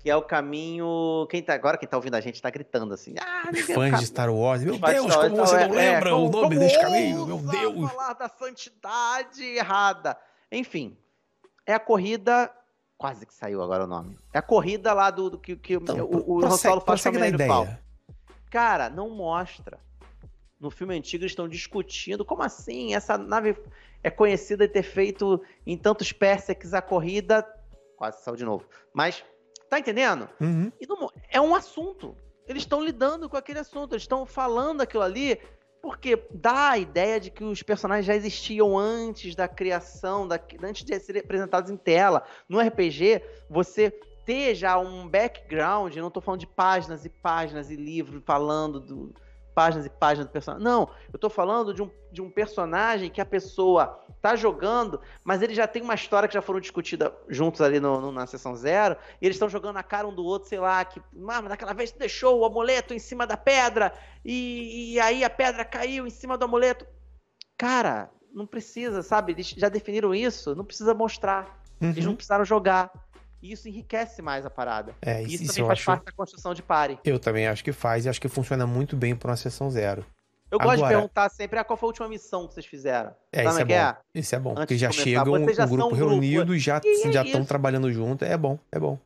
[0.00, 1.26] Que é o caminho.
[1.30, 3.14] Quem tá, agora quem tá ouvindo a gente tá gritando assim.
[3.20, 4.62] Ah, fãs de Star Wars.
[4.62, 7.26] Meu Deus, como você então, não é, é, lembra o como- nome desse caminho?
[7.26, 7.90] Meu Deus.
[7.92, 10.16] falar da santidade errada.
[10.52, 10.96] Enfim,
[11.66, 12.50] é a corrida.
[12.96, 14.18] Quase que saiu agora o nome.
[14.32, 17.08] É a corrida lá do, do que, que Então, o, o prossegue- Solo faz com
[17.08, 17.62] a Millennium Falcon.
[17.64, 17.80] ideia.
[18.50, 19.78] Cara, não mostra.
[20.60, 23.56] No filme antigo eles estão discutindo como assim essa nave
[24.02, 27.46] é conhecida de ter feito em tantos Persecs a corrida.
[27.96, 28.64] Quase saiu de novo.
[28.92, 29.24] Mas,
[29.68, 30.28] tá entendendo?
[30.40, 30.72] Uhum.
[30.80, 32.16] E não- é um assunto.
[32.46, 35.38] Eles estão lidando com aquele assunto, eles estão falando aquilo ali,
[35.82, 40.84] porque dá a ideia de que os personagens já existiam antes da criação, da, antes
[40.84, 42.24] de serem apresentados em tela.
[42.48, 43.90] No RPG, você
[44.24, 49.14] ter já um background, não tô falando de páginas e páginas e livros falando do.
[49.58, 50.64] Páginas e páginas do personagem.
[50.64, 55.42] Não, eu tô falando de um, de um personagem que a pessoa tá jogando, mas
[55.42, 58.54] ele já tem uma história que já foram discutidas juntos ali no, no- na sessão
[58.54, 61.02] zero, e eles estão jogando na cara um do outro, sei lá, que, ah,
[61.42, 63.92] mas daquela vez tu deixou o amuleto em cima da pedra,
[64.24, 66.86] e, e aí a pedra caiu em cima do amuleto.
[67.56, 69.32] Cara, não precisa, sabe?
[69.32, 71.58] Eles já definiram isso, não precisa mostrar.
[71.80, 72.16] Eles não Uhum.
[72.16, 72.90] precisaram jogar.
[73.42, 74.94] E isso enriquece mais a parada.
[75.00, 75.86] É, E isso, isso, também faz acho.
[75.86, 76.98] parte da construção de pare.
[77.04, 80.04] Eu também acho que faz e acho que funciona muito bem para uma sessão zero.
[80.50, 83.14] Eu gosto de Agora- perguntar sempre ah, qual foi a última missão que vocês fizeram.
[83.30, 83.98] É, Sabe isso é é bom.
[84.14, 86.80] Isso é bom, Antes porque já começar, chega um, já um grupo reunido e já
[86.82, 88.24] E é já estão trabalhando junto.
[88.24, 88.98] É bom, é bom.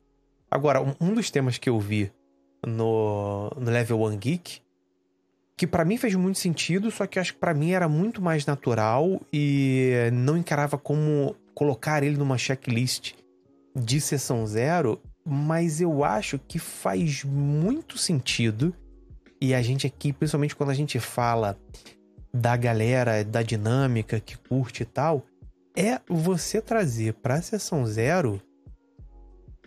[0.49, 2.11] Agora, um, um dos temas que eu vi
[2.65, 4.61] no, no Level One Geek,
[5.57, 8.21] que pra mim fez muito sentido, só que eu acho que pra mim era muito
[8.21, 13.13] mais natural e não encarava como colocar ele numa checklist
[13.75, 18.73] de sessão zero, mas eu acho que faz muito sentido.
[19.41, 21.57] E a gente aqui, principalmente quando a gente fala
[22.33, 25.25] da galera, da dinâmica que curte e tal,
[25.75, 28.41] é você trazer pra sessão zero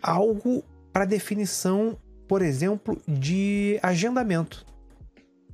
[0.01, 4.65] algo para definição, por exemplo, de agendamento.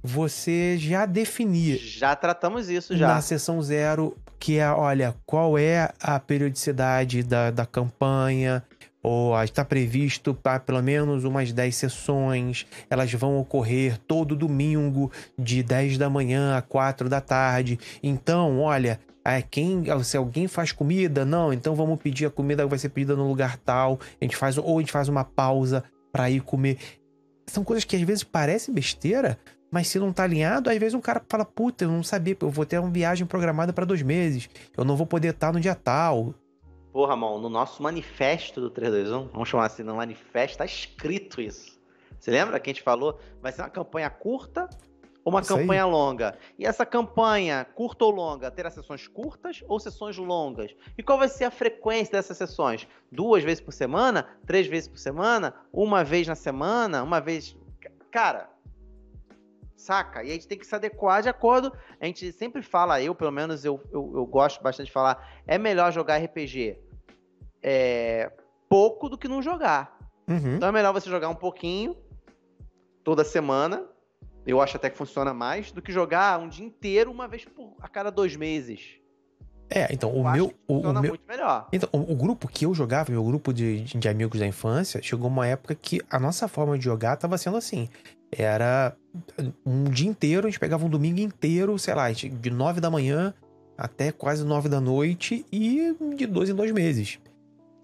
[0.01, 3.07] Você já definir Já tratamos isso já.
[3.07, 8.61] na sessão zero, que é, olha, qual é a periodicidade da, da campanha,
[9.01, 15.63] ou está previsto para pelo menos umas 10 sessões, elas vão ocorrer todo domingo, de
[15.63, 17.79] 10 da manhã a 4 da tarde.
[18.03, 22.77] Então, olha, é, quem, se alguém faz comida, não, então vamos pedir a comida vai
[22.77, 26.29] ser pedida no lugar tal, a gente faz, ou a gente faz uma pausa para
[26.29, 26.77] ir comer.
[27.47, 29.39] São coisas que às vezes parecem besteira,
[29.73, 32.49] mas se não tá alinhado, às vezes um cara fala, puta, eu não sabia, eu
[32.51, 35.73] vou ter uma viagem programada para dois meses, eu não vou poder estar no dia
[35.73, 36.35] tal.
[36.91, 41.81] Porra, Ramon, no nosso manifesto do 321, vamos chamar assim, no manifesto tá escrito isso.
[42.19, 43.19] Você lembra que a gente falou?
[43.41, 44.69] Vai ser uma campanha curta
[45.25, 45.61] ou uma Isso aí.
[45.61, 46.37] campanha longa?
[46.59, 50.75] E essa campanha, curta ou longa, terá sessões curtas ou sessões longas?
[50.95, 52.87] E qual vai ser a frequência dessas sessões?
[53.11, 54.27] Duas vezes por semana?
[54.45, 55.55] Três vezes por semana?
[55.73, 57.01] Uma vez na semana?
[57.01, 57.57] Uma vez.
[58.11, 58.52] Cara,
[59.75, 60.23] saca?
[60.23, 61.71] E a gente tem que se adequar de acordo.
[61.99, 65.57] A gente sempre fala, eu pelo menos eu, eu, eu gosto bastante de falar, é
[65.57, 66.77] melhor jogar RPG
[67.61, 68.31] é,
[68.67, 69.97] pouco do que não jogar.
[70.27, 70.55] Uhum.
[70.55, 71.97] Então é melhor você jogar um pouquinho
[73.03, 73.87] toda semana.
[74.45, 77.75] Eu acho até que funciona mais do que jogar um dia inteiro uma vez por
[77.79, 78.99] a cada dois meses.
[79.75, 80.53] É, então, o meu.
[80.67, 81.17] O, o meu
[81.71, 85.27] então, o, o grupo que eu jogava, meu grupo de, de amigos da infância, chegou
[85.27, 87.89] uma época que a nossa forma de jogar tava sendo assim.
[88.31, 88.95] Era
[89.65, 93.33] um dia inteiro, a gente pegava um domingo inteiro, sei lá, de nove da manhã
[93.75, 97.19] até quase nove da noite e de dois em dois meses.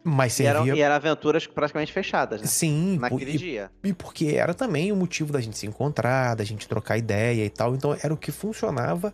[0.03, 0.79] Mas E eram, servia.
[0.79, 2.47] e eram aventuras praticamente fechadas, né?
[2.47, 3.71] Sim, Naquele e dia.
[3.83, 7.49] E porque era também o motivo da gente se encontrar, da gente trocar ideia e
[7.49, 7.75] tal.
[7.75, 9.13] Então era o que funcionava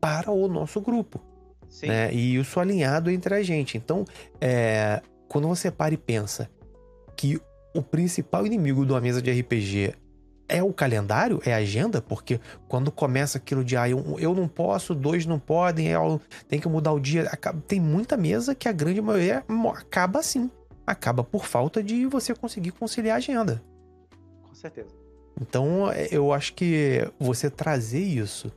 [0.00, 1.20] para o nosso grupo.
[1.84, 2.12] Né?
[2.12, 3.76] E isso alinhado entre a gente.
[3.76, 4.04] Então,
[4.40, 6.48] é, quando você para e pensa
[7.16, 7.40] que
[7.74, 9.94] o principal inimigo de uma mesa de RPG
[10.48, 14.46] é o calendário, é a agenda, porque quando começa aquilo de ah, eu, eu não
[14.46, 17.22] posso, dois não podem, eu, tem que mudar o dia.
[17.24, 20.50] Acaba, tem muita mesa que a grande maioria acaba assim.
[20.86, 23.62] Acaba por falta de você conseguir conciliar a agenda.
[24.42, 24.88] Com certeza.
[25.40, 28.52] Então eu acho que você trazer isso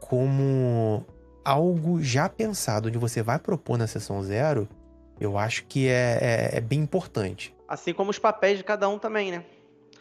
[0.00, 1.04] como
[1.48, 4.68] algo já pensado, onde você vai propor na sessão zero,
[5.18, 7.54] eu acho que é, é, é bem importante.
[7.66, 9.44] Assim como os papéis de cada um também, né?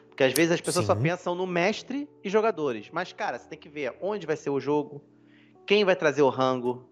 [0.09, 0.93] Porque às vezes as pessoas Sim.
[0.93, 2.89] só pensam no mestre e jogadores.
[2.91, 5.01] Mas, cara, você tem que ver onde vai ser o jogo,
[5.65, 6.89] quem vai trazer o rango,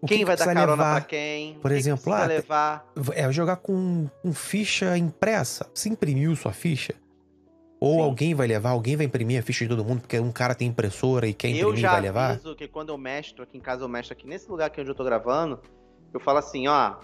[0.00, 1.00] o quem que vai dar carona levar?
[1.00, 1.58] pra quem.
[1.60, 2.90] Por exemplo, ah, levar.
[3.12, 5.70] é jogar com, com ficha impressa.
[5.74, 6.94] Você imprimiu sua ficha?
[7.80, 8.00] Ou Sim.
[8.02, 10.68] alguém vai levar, alguém vai imprimir a ficha de todo mundo, porque um cara tem
[10.68, 12.38] impressora e quer imprimir vai levar?
[12.44, 14.82] Eu já que quando eu mestro, aqui em casa eu mestro aqui nesse lugar aqui
[14.82, 15.58] onde eu tô gravando,
[16.12, 16.96] eu falo assim, ó,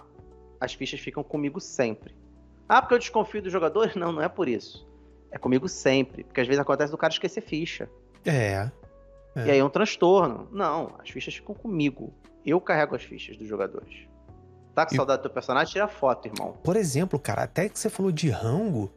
[0.61, 2.15] as fichas ficam comigo sempre.
[2.69, 3.95] Ah, porque eu desconfio dos jogadores?
[3.97, 4.87] Não, não é por isso.
[5.31, 6.25] É comigo sempre.
[6.25, 7.89] Porque às vezes acontece do cara esquecer ficha.
[8.25, 8.69] É.
[9.35, 9.47] é.
[9.47, 10.49] E aí é um transtorno.
[10.53, 12.13] Não, as fichas ficam comigo.
[12.45, 14.07] Eu carrego as fichas dos jogadores.
[14.75, 15.73] Tá com saudade do teu personagem?
[15.73, 16.53] Tira foto, irmão.
[16.63, 18.91] Por exemplo, cara, até que você falou de rango,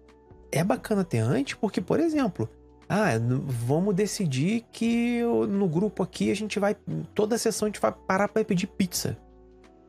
[0.51, 2.49] é bacana ter antes, porque, por exemplo,
[2.87, 3.11] ah,
[3.45, 6.75] vamos decidir que no grupo aqui a gente vai.
[7.13, 9.15] Toda a sessão a gente vai parar pra pedir pizza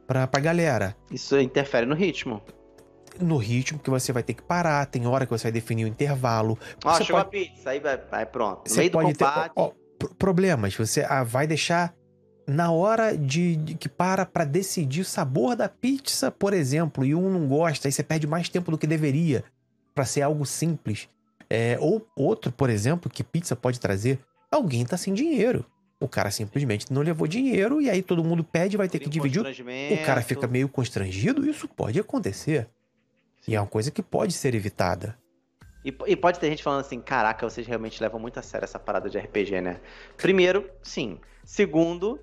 [0.07, 0.95] pra, pra galera.
[1.11, 2.43] Isso interfere no ritmo.
[3.19, 5.89] No ritmo que você vai ter que parar, tem hora que você vai definir o
[5.89, 6.59] intervalo.
[6.85, 7.37] Ó, você chegou pode...
[7.37, 8.69] a pizza, aí vai, pronto.
[8.69, 9.73] No você pode ter ó,
[10.19, 10.75] problemas.
[10.77, 11.95] Você ah, vai deixar
[12.47, 17.15] na hora de, de que para para decidir o sabor da pizza, por exemplo, e
[17.15, 19.43] um não gosta, aí você perde mais tempo do que deveria
[19.95, 21.09] para ser algo simples.
[21.49, 24.19] É, ou outro, por exemplo, que pizza pode trazer,
[24.51, 25.65] alguém tá sem dinheiro.
[25.99, 29.43] O cara simplesmente não levou dinheiro e aí todo mundo pede, vai ter que dividir.
[29.43, 32.69] O cara fica meio constrangido, isso pode acontecer.
[33.43, 33.53] Sim.
[33.53, 35.19] E é uma coisa que pode ser evitada.
[35.85, 38.79] E, e, pode ter gente falando assim: caraca, vocês realmente levam muito a sério essa
[38.79, 39.81] parada de RPG, né?
[40.17, 41.19] Primeiro, sim.
[41.45, 42.21] Segundo,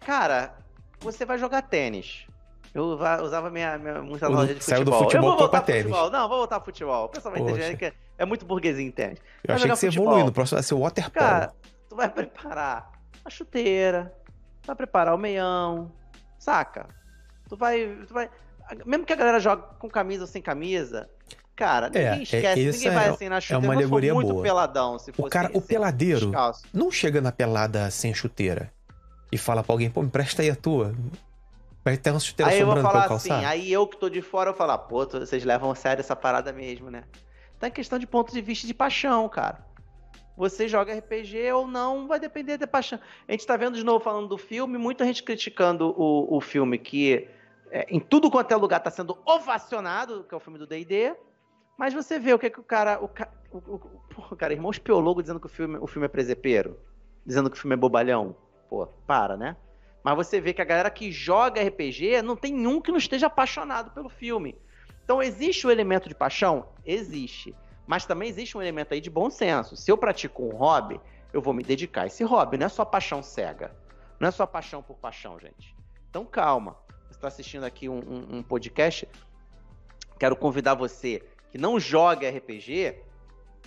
[0.00, 0.54] cara,
[1.00, 2.26] você vai jogar tênis.
[2.74, 2.84] Eu
[3.22, 4.76] usava minha, minha muita loja de futebol.
[4.76, 6.10] Saiu do futebol, eu vou voltar pro futebol.
[6.10, 7.04] Não, vou voltar pro futebol.
[7.06, 9.20] O pessoal vai entender que é muito burguesinho, entende?
[9.46, 10.26] Eu achei que você evoluiu.
[10.26, 11.26] No próximo vai ser o waterpolo.
[11.26, 11.52] Cara,
[11.88, 12.90] tu vai preparar
[13.24, 14.14] a chuteira,
[14.66, 15.90] vai preparar o meião,
[16.38, 16.88] saca?
[17.48, 18.30] Tu vai, tu vai...
[18.84, 21.08] Mesmo que a galera jogue com camisa ou sem camisa,
[21.56, 23.64] cara, ninguém é, esquece, ninguém vai é, assim na chuteira.
[23.64, 24.42] É uma alegoria muito boa.
[24.42, 26.62] peladão, se fosse O cara, o peladeiro descalço.
[26.72, 28.70] não chega na pelada sem chuteira
[29.32, 30.94] e fala pra alguém, pô, me presta aí a tua.
[32.48, 35.44] Aí eu vou falar assim, aí eu que tô de fora, eu falar, pô, vocês
[35.44, 37.04] levam a sério essa parada mesmo, né?
[37.56, 39.66] Então é questão de ponto de vista de paixão, cara.
[40.36, 43.00] Você joga RPG ou não, vai depender da paixão.
[43.26, 46.78] A gente tá vendo de novo falando do filme, muita gente criticando o, o filme
[46.78, 47.28] que
[47.70, 51.14] é, em tudo quanto é lugar tá sendo ovacionado, que é o filme do D&D,
[51.76, 53.00] mas você vê o que, que o cara.
[53.00, 53.10] O,
[53.52, 53.80] o, o,
[54.32, 56.78] o cara, irmão espiologo dizendo que o filme, o filme é presepeiro,
[57.24, 58.36] dizendo que o filme é bobalhão.
[58.68, 59.56] Pô, para, né?
[60.08, 63.26] Mas você vê que a galera que joga RPG não tem nenhum que não esteja
[63.26, 64.56] apaixonado pelo filme.
[65.04, 66.70] Então existe o elemento de paixão?
[66.82, 67.54] Existe.
[67.86, 69.76] Mas também existe um elemento aí de bom senso.
[69.76, 70.98] Se eu pratico um hobby,
[71.30, 72.56] eu vou me dedicar a esse hobby.
[72.56, 73.70] Não é só paixão cega.
[74.18, 75.76] Não é só paixão por paixão, gente.
[76.08, 76.74] Então calma.
[77.10, 79.06] Você está assistindo aqui um, um, um podcast.
[80.18, 82.96] Quero convidar você que não joga RPG.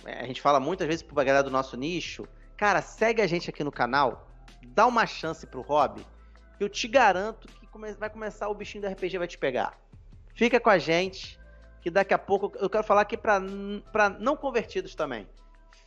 [0.04, 2.26] É, a gente fala muitas vezes para galera do nosso nicho.
[2.56, 4.26] Cara, segue a gente aqui no canal.
[4.66, 6.04] Dá uma chance pro hobby
[6.62, 9.78] eu te garanto que vai começar o bichinho do RPG vai te pegar.
[10.34, 11.38] Fica com a gente,
[11.80, 13.40] que daqui a pouco eu quero falar aqui para
[14.20, 15.26] não convertidos também.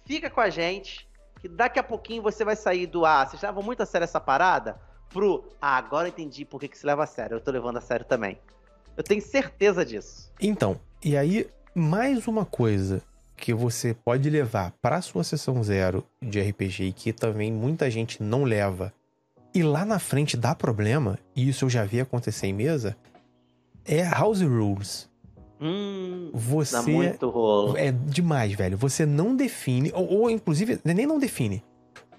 [0.06, 1.08] Fica com a gente,
[1.40, 4.20] que daqui a pouquinho você vai sair do ah, vocês levam muito a sério essa
[4.20, 7.36] parada, pro ah, agora entendi por que, que se leva a sério.
[7.36, 8.40] Eu tô levando a sério também.
[8.98, 10.32] Eu tenho certeza disso.
[10.40, 13.02] Então, e aí, mais uma coisa
[13.38, 18.24] que você pode levar para sua sessão zero de RPG e que também muita gente
[18.24, 18.94] não leva
[19.56, 22.98] e lá na frente dá problema, e isso eu já vi acontecer em mesa,
[23.86, 25.10] é House Rules.
[25.62, 27.78] Hum, você dá muito rolo.
[27.78, 28.78] É demais, velho.
[28.78, 31.64] Você não define, ou, ou inclusive, nem não define.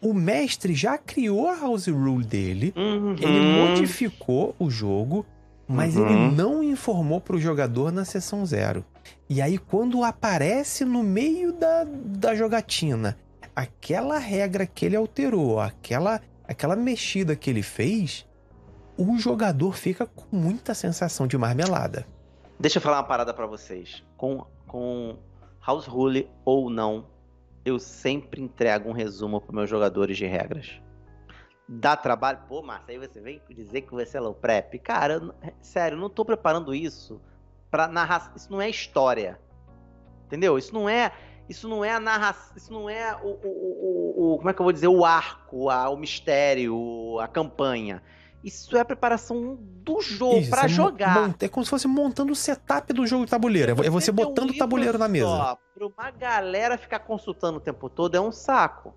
[0.00, 3.12] O mestre já criou a House Rule dele, uhum.
[3.12, 5.26] ele modificou o jogo,
[5.68, 6.06] mas uhum.
[6.06, 8.82] ele não informou pro jogador na sessão zero.
[9.28, 13.18] E aí, quando aparece no meio da, da jogatina
[13.54, 18.26] aquela regra que ele alterou, aquela aquela mexida que ele fez,
[18.96, 22.06] o jogador fica com muita sensação de marmelada.
[22.58, 24.02] Deixa eu falar uma parada para vocês.
[24.16, 25.18] Com, com
[25.66, 27.06] House Rule ou não,
[27.64, 30.80] eu sempre entrego um resumo para meus jogadores de regras.
[31.68, 32.38] Dá trabalho?
[32.48, 34.78] Pô, Márcio, aí você vem dizer que você é low prep.
[34.78, 37.20] Cara, eu, sério, eu não tô preparando isso
[37.70, 38.32] para narrar.
[38.36, 39.38] Isso não é história.
[40.26, 40.56] Entendeu?
[40.56, 41.12] Isso não é.
[41.48, 42.56] Isso não é a narração.
[42.56, 44.88] Isso não é o, o, o, o, Como é que eu vou dizer?
[44.88, 48.02] O arco, a, o mistério, a campanha.
[48.42, 51.34] Isso é a preparação do jogo para é jogar.
[51.40, 53.72] É como se fosse montando o setup do jogo de tabuleiro.
[53.72, 55.26] É você, botando o tabuleiro na mesa.
[55.26, 58.94] Só, pra uma galera ficar consultando o tempo todo é um saco.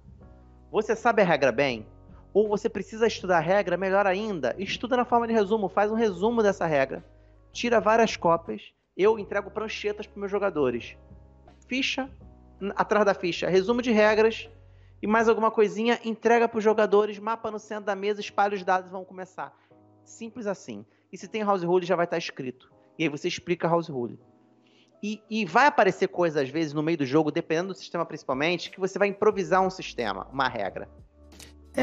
[0.71, 1.85] Você sabe a regra bem?
[2.31, 5.95] Ou você precisa estudar a regra, melhor ainda, estuda na forma de resumo, faz um
[5.95, 7.03] resumo dessa regra,
[7.51, 8.61] tira várias cópias,
[8.95, 10.95] eu entrego pranchetas para meus jogadores.
[11.67, 12.07] Ficha,
[12.75, 14.49] atrás da ficha, resumo de regras,
[15.01, 18.63] e mais alguma coisinha, entrega para os jogadores, mapa no centro da mesa, espalha os
[18.63, 19.55] dados e vão começar.
[20.03, 20.85] Simples assim.
[21.11, 22.71] E se tem house rule, já vai estar tá escrito.
[22.97, 24.19] E aí você explica house rule.
[25.01, 28.69] E, e, vai aparecer coisas, às vezes, no meio do jogo, dependendo do sistema principalmente,
[28.69, 30.89] que você vai improvisar um sistema, uma regra.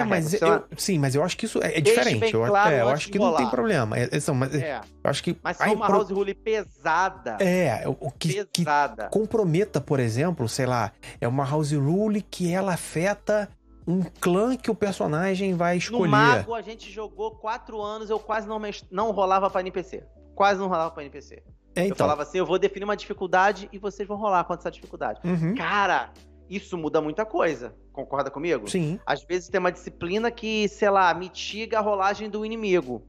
[0.01, 2.33] É, mas eu, sim, mas eu acho que isso é, é diferente.
[2.33, 3.99] Eu, claro é, eu acho que não tem problema.
[3.99, 4.81] É, é, mas, é.
[5.05, 5.93] eu acho que mas uma impro...
[5.93, 7.37] house rule pesada.
[7.41, 9.05] É, o que, pesada.
[9.05, 13.49] que comprometa, por exemplo, sei lá, é uma house rule que ela afeta
[13.87, 16.05] um clã que o personagem vai escolher.
[16.05, 20.03] No Mago a gente jogou quatro anos, eu quase não, não rolava pra NPC.
[20.35, 21.43] Quase não rolava pra NPC.
[21.77, 21.89] É, então.
[21.89, 25.21] Eu falava assim, eu vou definir uma dificuldade e vocês vão rolar contra essa dificuldade.
[25.23, 25.55] Uhum.
[25.55, 26.11] Cara,
[26.49, 27.75] isso muda muita coisa.
[27.93, 28.69] Concorda comigo?
[28.69, 29.01] Sim.
[29.05, 33.03] Às vezes tem uma disciplina que, sei lá, mitiga a rolagem do inimigo.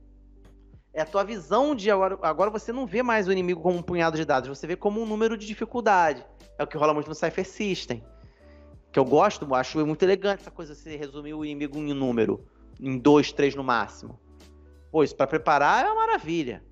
[0.94, 2.18] É a tua visão de agora.
[2.24, 5.02] Agora você não vê mais o inimigo como um punhado de dados, você vê como
[5.02, 6.26] um número de dificuldade.
[6.58, 8.04] É o que rola muito no Cypher System.
[8.92, 12.44] Que eu gosto, acho muito elegante essa coisa de você resumir o inimigo em número.
[12.80, 14.20] Em dois, três no máximo.
[14.92, 16.64] Pô, isso pra preparar é uma maravilha.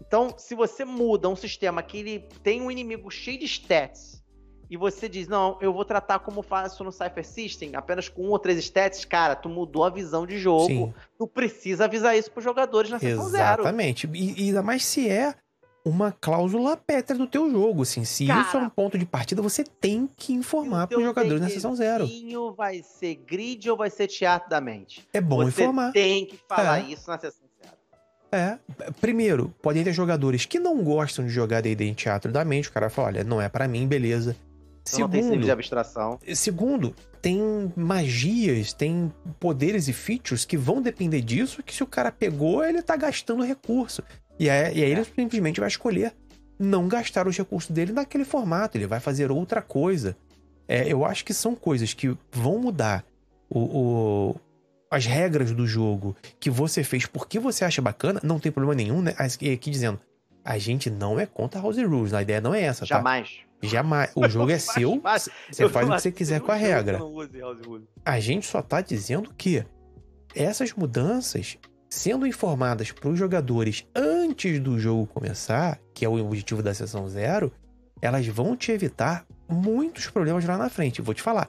[0.00, 4.23] Então, se você muda um sistema que ele tem um inimigo cheio de stats
[4.70, 8.30] e você diz, não, eu vou tratar como faço no Cypher System, apenas com um
[8.30, 10.66] ou três stats, cara, tu mudou a visão de jogo.
[10.66, 10.94] Sim.
[11.18, 13.62] Tu precisa avisar isso pros jogadores na sessão zero.
[13.62, 14.08] Exatamente.
[14.12, 15.34] E, e ainda mais se é
[15.84, 18.04] uma cláusula pétrea do teu jogo, assim.
[18.04, 21.40] Se Cara, isso é um ponto de partida, você tem que informar para os jogadores
[21.40, 22.08] na sessão zero.
[22.56, 25.06] vai ser grid ou vai ser teatro da mente?
[25.12, 25.92] É bom você informar.
[25.92, 26.84] tem que falar é.
[26.84, 27.76] isso na sessão zero.
[28.32, 28.58] É.
[29.00, 32.70] Primeiro, podem ter jogadores que não gostam de jogar D&D em teatro da mente.
[32.70, 34.34] O cara fala, olha, não é para mim, beleza.
[34.84, 36.18] Segundo, não tem de abstração.
[36.34, 42.12] Segundo, tem magias, tem poderes e features que vão depender disso, que se o cara
[42.12, 44.02] pegou, ele tá gastando recurso.
[44.38, 44.92] E aí, e aí é.
[44.92, 46.12] ele simplesmente vai escolher
[46.58, 50.16] não gastar os recursos dele naquele formato, ele vai fazer outra coisa.
[50.68, 53.04] É, eu acho que são coisas que vão mudar
[53.48, 54.36] o, o,
[54.90, 59.02] as regras do jogo que você fez porque você acha bacana, não tem problema nenhum,
[59.02, 59.14] né?
[59.18, 60.00] Aqui dizendo,
[60.44, 62.96] a gente não é contra House Rules, a ideia não é essa, tá?
[62.96, 63.40] Jamais.
[63.64, 64.10] Jamais.
[64.14, 65.00] O jogo é seu,
[65.50, 66.98] você faz o que você quiser com a regra.
[68.04, 69.64] A gente só tá dizendo que
[70.34, 76.62] essas mudanças, sendo informadas para os jogadores antes do jogo começar, que é o objetivo
[76.62, 77.52] da sessão zero,
[78.02, 81.00] elas vão te evitar muitos problemas lá na frente.
[81.00, 81.48] Vou te falar,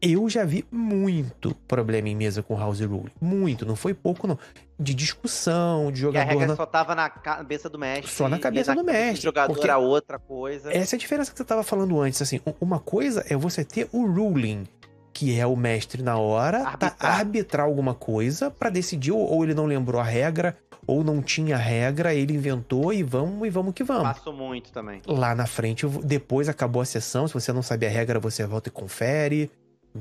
[0.00, 3.12] eu já vi muito problema em mesa com House Rule.
[3.20, 4.38] Muito, não foi pouco, não.
[4.78, 6.24] De discussão, de jogador.
[6.24, 6.56] E a regra na...
[6.56, 8.10] só tava na cabeça do mestre.
[8.10, 9.20] Só na cabeça do mestre.
[9.20, 10.72] O jogador era outra coisa.
[10.72, 12.22] Essa é a diferença que você tava falando antes.
[12.22, 14.64] Assim, uma coisa é você ter o ruling,
[15.12, 19.52] que é o mestre na hora, arbitrar, tá, arbitrar alguma coisa para decidir, ou ele
[19.52, 23.84] não lembrou a regra, ou não tinha regra, ele inventou e vamos e vamos que
[23.84, 24.14] vamos.
[24.14, 25.02] Passo muito também.
[25.06, 28.70] Lá na frente, depois acabou a sessão, se você não sabia a regra, você volta
[28.70, 29.50] e confere.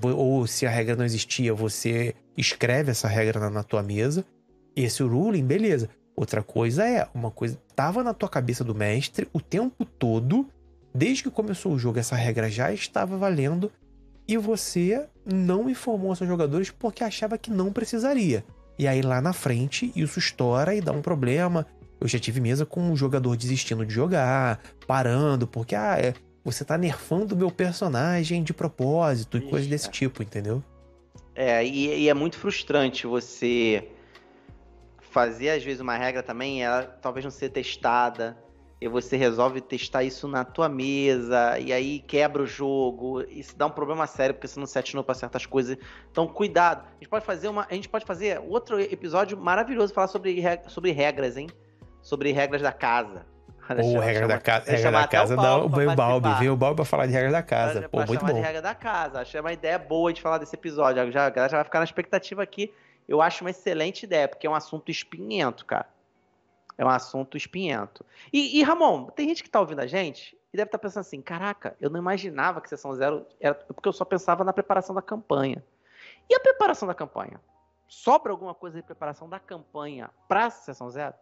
[0.03, 4.23] Ou se a regra não existia, você escreve essa regra na, tua mesa.
[4.75, 5.89] Esse ruling, beleza.
[6.15, 10.47] Outra coisa é, uma coisa estava na tua cabeça do mestre o tempo todo,
[10.93, 13.71] desde que começou o jogo, essa regra já estava valendo
[14.27, 18.43] e você não informou seus jogadores porque achava que não precisaria.
[18.77, 21.65] E aí lá na frente isso estoura e dá um problema.
[21.99, 26.63] Eu já tive mesa com um jogador desistindo de jogar, parando, porque ah, é, você
[26.63, 30.63] tá nerfando o meu personagem de propósito e coisas desse tipo, entendeu?
[31.35, 33.87] É, e, e, é muito frustrante você
[34.99, 38.37] fazer, às vezes, uma regra também, ela talvez não ser testada,
[38.81, 43.65] e você resolve testar isso na tua mesa, e aí quebra o jogo, isso dá
[43.65, 45.77] um problema sério, porque você não se atinou para certas coisas.
[46.11, 46.85] Então, cuidado.
[46.87, 47.67] A gente pode fazer uma.
[47.69, 51.47] A gente pode fazer outro episódio maravilhoso falar sobre, sobre regras, hein?
[52.01, 53.25] Sobre regras da casa.
[53.77, 56.85] Ou regra da casa, regra da casa dá, veio o Balbi, veio o Balbi pra
[56.85, 57.81] falar de regra da casa.
[57.81, 58.33] Pra, Pô, pra muito bom.
[58.33, 59.21] de regra da casa.
[59.21, 61.11] Achei uma ideia boa de falar desse episódio.
[61.11, 62.73] Já, a galera já vai ficar na expectativa aqui.
[63.07, 65.87] Eu acho uma excelente ideia, porque é um assunto espinhento, cara.
[66.77, 68.05] É um assunto espinhento.
[68.31, 71.01] E, e Ramon, tem gente que tá ouvindo a gente e deve estar tá pensando
[71.01, 73.53] assim: caraca, eu não imaginava que sessão zero era.
[73.53, 75.63] Porque eu só pensava na preparação da campanha.
[76.29, 77.39] E a preparação da campanha?
[77.87, 81.15] Sobra alguma coisa de preparação da campanha pra sessão zero?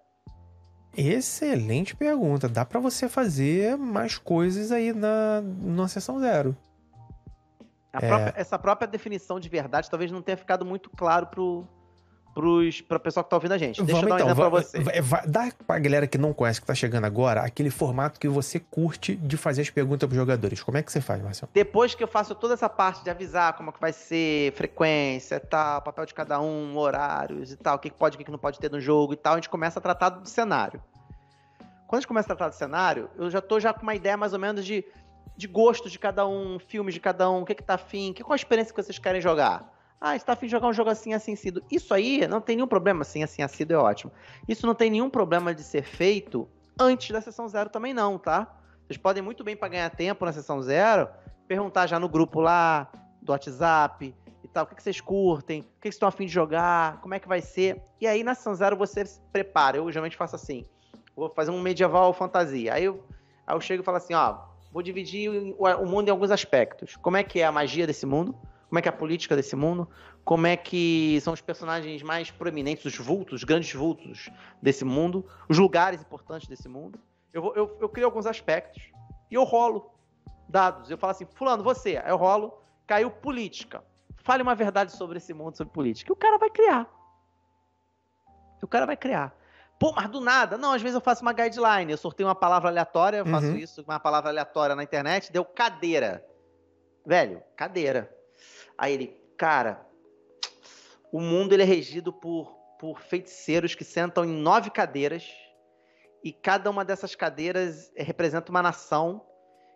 [0.97, 2.49] Excelente pergunta.
[2.49, 6.57] Dá para você fazer mais coisas aí na, na sessão zero.
[7.93, 8.07] É...
[8.07, 11.67] Própria, essa própria definição de verdade talvez não tenha ficado muito claro pro,
[12.38, 13.81] pros, pra pessoa que tá ouvindo a gente.
[13.81, 14.77] Deixa Vamos eu dar então, pra você.
[15.25, 19.15] Dá pra galera que não conhece, que tá chegando agora, aquele formato que você curte
[19.15, 20.61] de fazer as perguntas pros jogadores.
[20.61, 21.49] Como é que você faz, Marcelo?
[21.51, 25.39] Depois que eu faço toda essa parte de avisar como é que vai ser, frequência
[25.39, 28.59] tal, papel de cada um, horários e tal, o que pode, o que não pode
[28.59, 30.79] ter no jogo e tal, a gente começa a tratar do cenário.
[31.88, 34.15] Quando a gente começa a tratar do cenário, eu já tô já com uma ideia
[34.15, 34.85] mais ou menos de,
[35.35, 38.23] de gosto de cada um, filmes de cada um, o que que tá afim, que,
[38.23, 39.75] qual a experiência que vocês querem jogar.
[39.99, 41.63] Ah, está afim de jogar um jogo assim, assim, sido.
[41.71, 44.11] Isso aí não tem nenhum problema, assim, assim, sido é ótimo.
[44.47, 46.47] Isso não tem nenhum problema de ser feito
[46.79, 48.55] antes da sessão zero também não, tá?
[48.85, 51.09] Vocês podem muito bem, para ganhar tempo na sessão zero,
[51.47, 52.89] perguntar já no grupo lá,
[53.21, 56.31] do WhatsApp e tal, o que, vocês curtem, o que, que vocês estão afim de
[56.31, 57.81] jogar, como é que vai ser.
[57.99, 59.77] E aí na sessão zero você se prepara.
[59.77, 60.65] Eu geralmente faço assim,
[61.15, 62.73] vou fazer um medieval fantasia.
[62.73, 63.03] Aí eu,
[63.45, 64.37] aí eu chego e falo assim, ó,
[64.71, 66.95] vou dividir o mundo em alguns aspectos.
[66.95, 68.35] Como é que é a magia desse mundo?
[68.68, 69.89] Como é que é a política desse mundo,
[70.26, 74.30] como é que são os personagens mais proeminentes, os vultos, os grandes vultos
[74.61, 76.99] desse mundo, os lugares importantes desse mundo.
[77.32, 78.84] Eu, eu, eu crio alguns aspectos
[79.32, 79.91] e eu rolo
[80.49, 80.89] dados.
[80.89, 81.97] Eu falo assim, fulano, você.
[81.97, 83.84] Aí eu rolo, caiu política.
[84.18, 86.11] Fale uma verdade sobre esse mundo, sobre política.
[86.11, 86.89] E o cara vai criar.
[88.61, 89.34] O cara vai criar.
[89.80, 90.57] Pô, mas do nada.
[90.57, 91.91] Não, às vezes eu faço uma guideline.
[91.91, 93.55] Eu sorteio uma palavra aleatória, eu faço uhum.
[93.55, 96.26] isso, uma palavra aleatória na internet, deu cadeira.
[97.05, 98.16] Velho, cadeira.
[98.78, 99.86] Aí ele, cara,
[101.11, 105.25] o mundo ele é regido por, por feiticeiros que sentam em nove cadeiras
[106.23, 109.25] e cada uma dessas cadeiras representa uma nação.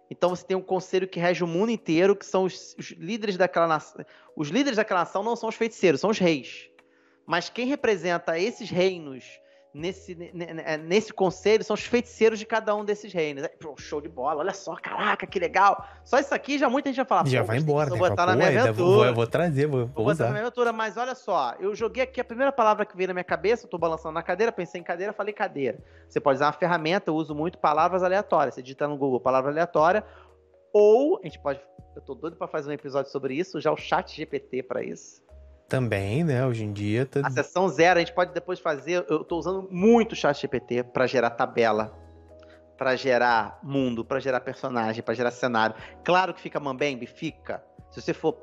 [0.10, 3.38] Então você tem um conselho que rege o mundo inteiro, que são os, os líderes
[3.38, 4.06] daquela nação.
[4.36, 6.70] Os líderes daquela nação não são os feiticeiros, são os reis.
[7.26, 9.40] Mas quem representa esses reinos
[9.74, 10.18] nesse,
[10.66, 13.48] é, nesse conselho são os feiticeiros de cada um desses reinos.
[13.60, 15.86] Pô, show de bola, olha só, caraca, que legal.
[16.04, 17.28] Só isso aqui já muita gente vai falar.
[17.28, 18.10] Já vai embora, vou né?
[18.10, 19.08] botar na minha aventura.
[19.08, 20.26] Vou, vou, trazer, vou, vou, vou usar.
[20.26, 23.14] na minha aventura, mas olha só, eu joguei aqui a primeira palavra que veio na
[23.14, 25.80] minha cabeça, eu tô balançando na cadeira, pensei em cadeira, falei cadeira.
[26.08, 28.56] Você pode usar uma ferramenta, eu uso muito palavras aleatórias.
[28.56, 30.04] Você digita no Google palavra aleatória,
[30.74, 31.60] ou a gente pode.
[31.96, 35.22] Eu tô doido para fazer um episódio sobre isso, já o chat GPT para isso.
[35.72, 36.46] Também, né?
[36.46, 37.06] Hoje em dia.
[37.06, 37.22] Tá...
[37.24, 39.06] A sessão zero, a gente pode depois fazer.
[39.08, 41.98] Eu estou usando muito o chat GPT para gerar tabela,
[42.78, 45.74] para gerar mundo, para gerar personagem, para gerar cenário.
[46.04, 47.64] Claro que fica mambembe, fica.
[47.90, 48.34] Se você for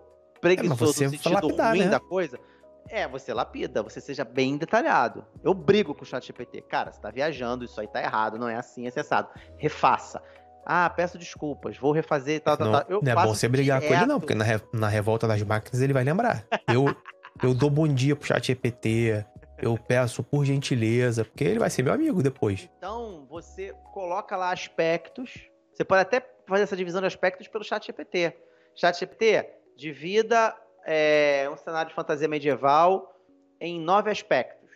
[0.41, 1.91] preguiçoso é, no sentido lapidar, ruim né?
[1.91, 2.41] da coisa,
[2.89, 5.23] é, você lapida, você seja bem detalhado.
[5.45, 6.63] Eu brigo com o chat GPT.
[6.63, 9.29] Cara, você tá viajando, isso aí tá errado, não é assim, é acessado.
[9.59, 10.23] Refaça.
[10.65, 12.91] Ah, peço desculpas, vou refazer tal, tal, não, tal.
[12.91, 13.93] Eu não é bom você brigar direto.
[13.93, 16.45] com ele, não, porque na, re, na revolta das máquinas ele vai lembrar.
[16.69, 16.95] Eu,
[17.43, 19.25] eu dou bom dia pro chat EPT,
[19.61, 22.69] eu peço por gentileza, porque ele vai ser meu amigo depois.
[22.79, 25.49] Então, você coloca lá aspectos.
[25.73, 28.35] Você pode até fazer essa divisão de aspectos pelo chat GPT.
[28.75, 33.15] Chat GPT, divida é, um cenário de fantasia medieval
[33.61, 34.71] em nove aspectos.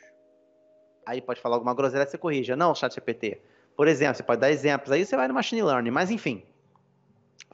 [1.06, 2.56] Aí pode falar alguma groselha, você corrija.
[2.56, 3.40] Não, chat GPT.
[3.76, 4.90] Por exemplo, você pode dar exemplos.
[4.90, 5.90] Aí você vai no machine learning.
[5.90, 6.44] Mas, enfim,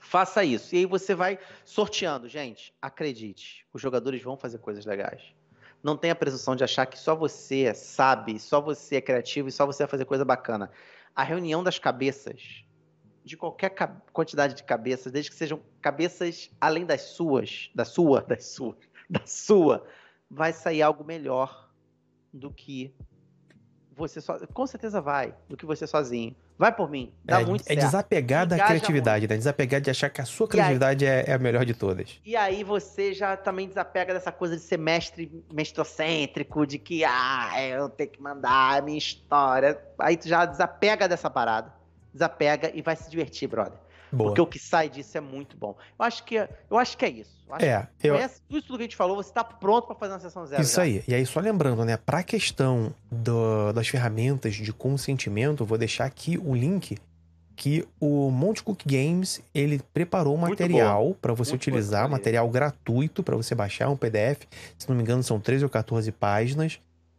[0.00, 0.74] Faça isso.
[0.74, 2.28] E aí você vai sorteando.
[2.28, 5.22] Gente, acredite, os jogadores vão fazer coisas legais.
[5.82, 9.52] Não tenha a presunção de achar que só você sabe, só você é criativo e
[9.52, 10.70] só você vai fazer coisa bacana.
[11.14, 12.64] A reunião das cabeças,
[13.24, 13.70] de qualquer
[14.12, 18.76] quantidade de cabeças, desde que sejam cabeças além das suas, da sua, das suas,
[19.08, 19.86] da sua,
[20.30, 21.70] vai sair algo melhor
[22.32, 22.94] do que
[23.92, 24.38] você só.
[24.48, 26.34] Com certeza vai, do que você sozinho.
[26.58, 27.12] Vai por mim.
[27.24, 27.78] Dá é, muito é certo.
[27.78, 29.30] É desapegar da criatividade, muito.
[29.30, 29.36] né?
[29.36, 32.20] Desapegar de achar que a sua criatividade aí, é, é, a melhor de todas.
[32.26, 37.52] E aí você já também desapega dessa coisa de ser mestre mestrocêntrico, de que, ah,
[37.62, 39.80] eu tenho que mandar a minha história.
[40.00, 41.72] Aí tu já desapega dessa parada.
[42.12, 43.78] Desapega e vai se divertir, brother.
[44.12, 44.30] Boa.
[44.30, 45.76] Porque o que sai disso é muito bom.
[45.98, 47.38] Eu acho que, eu acho que é isso.
[47.48, 47.88] Eu é.
[48.02, 48.14] Eu...
[48.14, 50.62] Conhece tudo, tudo que a gente falou, você está pronto para fazer uma sessão zero.
[50.62, 50.82] Isso já.
[50.82, 51.02] aí.
[51.06, 51.96] E aí, só lembrando, né?
[51.96, 56.98] Para a questão do, das ferramentas de consentimento, vou deixar aqui o link
[57.58, 63.20] que o Monte Cook Games ele preparou um material para você Muito utilizar, material gratuito
[63.20, 64.42] para você baixar um PDF.
[64.78, 66.78] Se não me engano, são 13 ou 14 páginas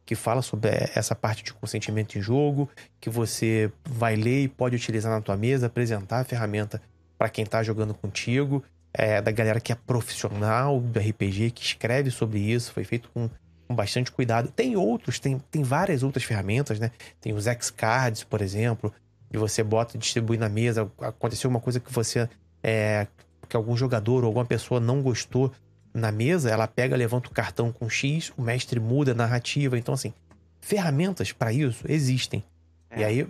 [0.10, 2.68] que fala sobre essa parte de consentimento em jogo,
[3.00, 6.82] que você vai ler e pode utilizar na tua mesa, apresentar a ferramenta
[7.16, 12.10] para quem está jogando contigo, é, da galera que é profissional do RPG, que escreve
[12.10, 13.30] sobre isso, foi feito com,
[13.68, 14.50] com bastante cuidado.
[14.50, 16.90] Tem outros, tem, tem várias outras ferramentas, né?
[17.22, 18.92] Tem os X-Cards, por exemplo,
[19.30, 20.92] que você bota e distribui na mesa.
[21.02, 22.28] Aconteceu uma coisa que você.
[22.64, 23.06] É,
[23.48, 25.52] que algum jogador ou alguma pessoa não gostou
[26.00, 29.78] na mesa, ela pega, levanta o cartão com X, o mestre muda a narrativa.
[29.78, 30.14] Então, assim,
[30.62, 32.44] ferramentas para isso existem.
[32.90, 33.02] É.
[33.02, 33.28] E aí,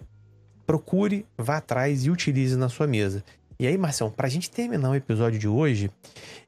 [0.66, 3.24] procure, vá atrás e utilize na sua mesa.
[3.60, 5.92] E aí, Marcelo, para a gente terminar o episódio de hoje,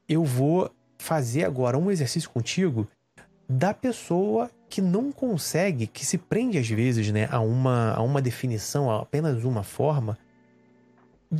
[0.08, 2.88] eu vou fazer agora um exercício contigo
[3.48, 8.22] da pessoa que não consegue, que se prende às vezes né, a, uma, a uma
[8.22, 10.16] definição, a apenas uma forma,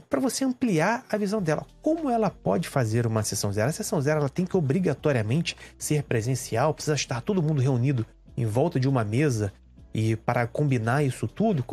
[0.09, 1.67] para você ampliar a visão dela.
[1.81, 3.69] Como ela pode fazer uma sessão zero?
[3.69, 8.47] A sessão zero ela tem que obrigatoriamente ser presencial, precisa estar todo mundo reunido em
[8.47, 9.53] volta de uma mesa
[9.95, 11.65] e para combinar isso tudo,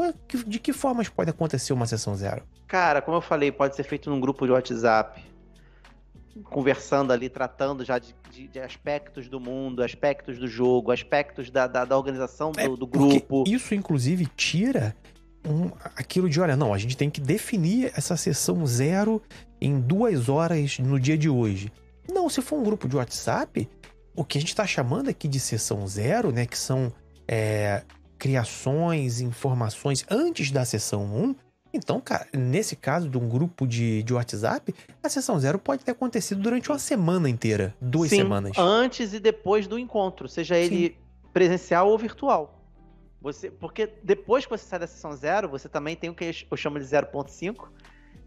[0.46, 2.44] de que formas pode acontecer uma sessão zero?
[2.68, 5.24] Cara, como eu falei, pode ser feito num grupo de WhatsApp,
[6.44, 11.66] conversando ali, tratando já de, de, de aspectos do mundo, aspectos do jogo, aspectos da,
[11.66, 13.46] da, da organização do, é, do grupo.
[13.48, 14.96] Isso, inclusive, tira
[15.48, 19.22] um, aquilo de, olha, não, a gente tem que definir essa sessão zero
[19.62, 21.72] em duas horas no dia de hoje.
[22.12, 23.70] Não, se for um grupo de WhatsApp,
[24.16, 26.92] o que a gente está chamando aqui de sessão zero, né, que são
[27.28, 27.84] é,
[28.18, 31.36] criações, informações antes da sessão 1.
[31.72, 34.74] Então, cara, nesse caso de um grupo de, de WhatsApp,
[35.04, 38.58] a sessão zero pode ter acontecido durante uma semana inteira, duas Sim, semanas.
[38.58, 40.96] Antes e depois do encontro, seja ele Sim.
[41.32, 42.59] presencial ou virtual.
[43.22, 46.58] Você, porque depois que você sai da sessão zero, você também tem o que eu
[46.58, 47.68] chamo de 0.5,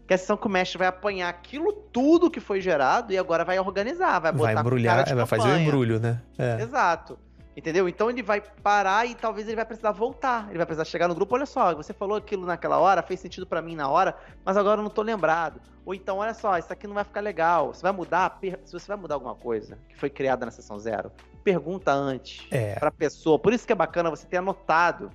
[0.05, 3.17] que é a sessão que o mestre vai apanhar aquilo tudo que foi gerado e
[3.17, 6.21] agora vai organizar, vai botar vai embrulhar, vai fazer o embrulho, né?
[6.37, 6.61] É.
[6.61, 7.17] Exato.
[7.55, 7.87] Entendeu?
[7.87, 10.47] Então ele vai parar e talvez ele vai precisar voltar.
[10.49, 13.45] Ele vai precisar chegar no grupo, olha só, você falou aquilo naquela hora, fez sentido
[13.45, 15.61] para mim na hora, mas agora eu não tô lembrado.
[15.85, 17.73] Ou então, olha só, isso aqui não vai ficar legal.
[17.73, 21.11] Você vai mudar, se você vai mudar alguma coisa que foi criada na sessão zero,
[21.43, 22.75] pergunta antes é.
[22.79, 23.37] pra pessoa.
[23.37, 25.11] Por isso que é bacana você ter anotado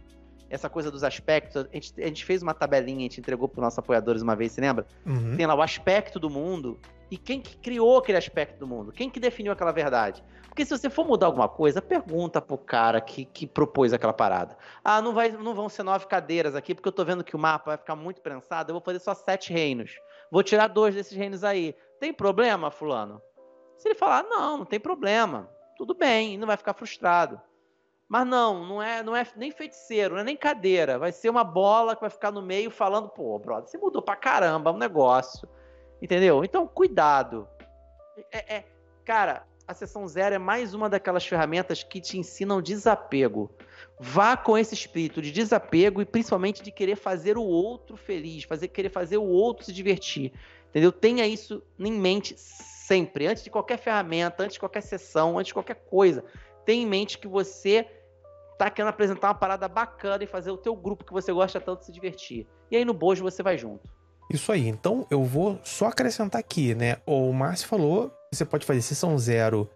[0.51, 1.57] essa coisa dos aspectos.
[1.57, 4.53] A gente, a gente fez uma tabelinha, a gente entregou para nossos apoiadores uma vez,
[4.53, 4.87] você lembra?
[5.07, 5.37] Uhum.
[5.37, 6.79] Tem lá o aspecto do mundo
[7.11, 8.93] e quem que criou aquele aspecto do mundo?
[8.93, 10.23] Quem que definiu aquela verdade?
[10.49, 14.57] Porque se você for mudar alguma coisa, pergunta pro cara que, que propôs aquela parada.
[14.83, 17.39] Ah, não, vai, não vão ser nove cadeiras aqui, porque eu tô vendo que o
[17.39, 19.93] mapa vai ficar muito prensado, eu vou fazer só sete reinos.
[20.31, 21.75] Vou tirar dois desses reinos aí.
[22.01, 23.23] Tem problema, fulano?
[23.77, 25.49] Se ele falar, não, não tem problema.
[25.77, 27.41] Tudo bem, não vai ficar frustrado.
[28.09, 30.99] Mas não, não é, não é nem feiticeiro, não é nem cadeira.
[30.99, 34.17] Vai ser uma bola que vai ficar no meio falando, pô, brother, você mudou pra
[34.17, 35.47] caramba um negócio.
[36.01, 36.43] Entendeu?
[36.43, 37.47] Então, cuidado.
[38.33, 38.65] É, é,
[39.05, 43.51] cara, a sessão zero é mais uma daquelas ferramentas que te ensinam desapego.
[44.01, 48.69] Vá com esse espírito de desapego e principalmente de querer fazer o outro feliz, fazer
[48.69, 50.33] querer fazer o outro se divertir.
[50.71, 50.91] Entendeu?
[50.91, 55.55] Tenha isso em mente sempre, antes de qualquer ferramenta, antes de qualquer sessão, antes de
[55.55, 56.25] qualquer coisa.
[56.65, 57.87] Tenha em mente que você
[58.59, 61.85] tá querendo apresentar uma parada bacana e fazer o teu grupo que você gosta tanto
[61.85, 62.47] se divertir.
[62.71, 63.89] E aí no bojo você vai junto.
[64.31, 64.67] Isso aí.
[64.67, 66.97] Então eu vou só acrescentar aqui, né?
[67.07, 69.71] O Márcio falou, você pode fazer sessão zero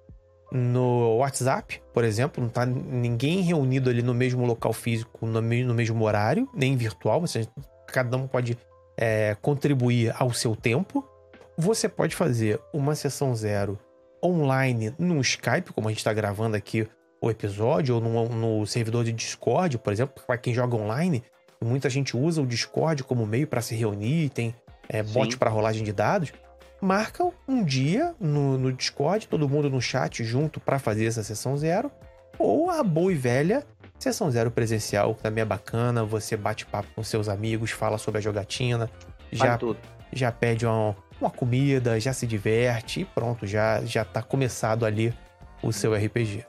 [0.50, 5.74] no WhatsApp, por exemplo, não tá ninguém reunido ali no mesmo local físico, no, no
[5.74, 7.48] mesmo horário, nem virtual, você,
[7.86, 8.58] cada um pode
[8.98, 11.08] é, contribuir ao seu tempo.
[11.56, 13.78] Você pode fazer uma sessão zero
[14.22, 16.86] online no Skype, como a gente está gravando aqui
[17.22, 21.22] o episódio, ou no, no servidor de Discord, por exemplo, para quem joga online.
[21.62, 24.52] Muita gente usa o Discord como meio para se reunir, tem
[24.88, 26.32] é, bot para rolagem de dados.
[26.80, 31.56] Marca um dia no, no Discord, todo mundo no chat junto para fazer essa sessão
[31.56, 31.92] zero.
[32.36, 33.64] Ou a boa e velha
[34.00, 36.04] sessão zero presencial, que também é bacana.
[36.04, 38.90] Você bate papo com seus amigos, fala sobre a jogatina,
[39.30, 39.56] já,
[40.12, 45.14] já pede uma, uma comida, já se diverte e pronto, já, já tá começado ali
[45.62, 46.44] o seu RPG.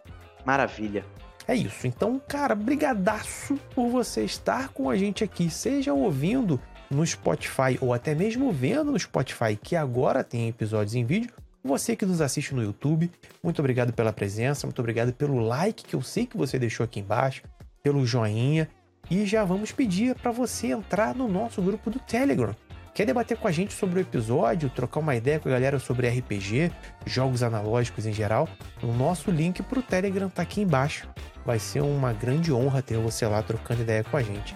[0.46, 1.06] Maravilha.
[1.48, 1.88] É isso.
[1.88, 7.94] Então, cara, brigadaço por você estar com a gente aqui, seja ouvindo no Spotify ou
[7.94, 11.32] até mesmo vendo no Spotify, que agora tem episódios em vídeo.
[11.64, 13.10] Você que nos assiste no YouTube,
[13.42, 17.00] muito obrigado pela presença, muito obrigado pelo like que eu sei que você deixou aqui
[17.00, 17.44] embaixo,
[17.82, 18.70] pelo joinha.
[19.10, 22.56] E já vamos pedir para você entrar no nosso grupo do Telegram.
[22.94, 26.08] Quer debater com a gente sobre o episódio, trocar uma ideia com a galera sobre
[26.08, 26.72] RPG,
[27.08, 28.48] jogos analógicos em geral?
[28.84, 31.10] O nosso link para o Telegram tá aqui embaixo.
[31.44, 34.56] Vai ser uma grande honra ter você lá trocando ideia com a gente.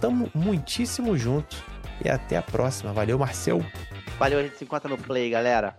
[0.00, 1.62] Tamo muitíssimo juntos
[2.04, 2.92] e até a próxima.
[2.92, 3.64] Valeu, Marcel.
[4.18, 5.78] Valeu, a gente se encontra no Play, galera.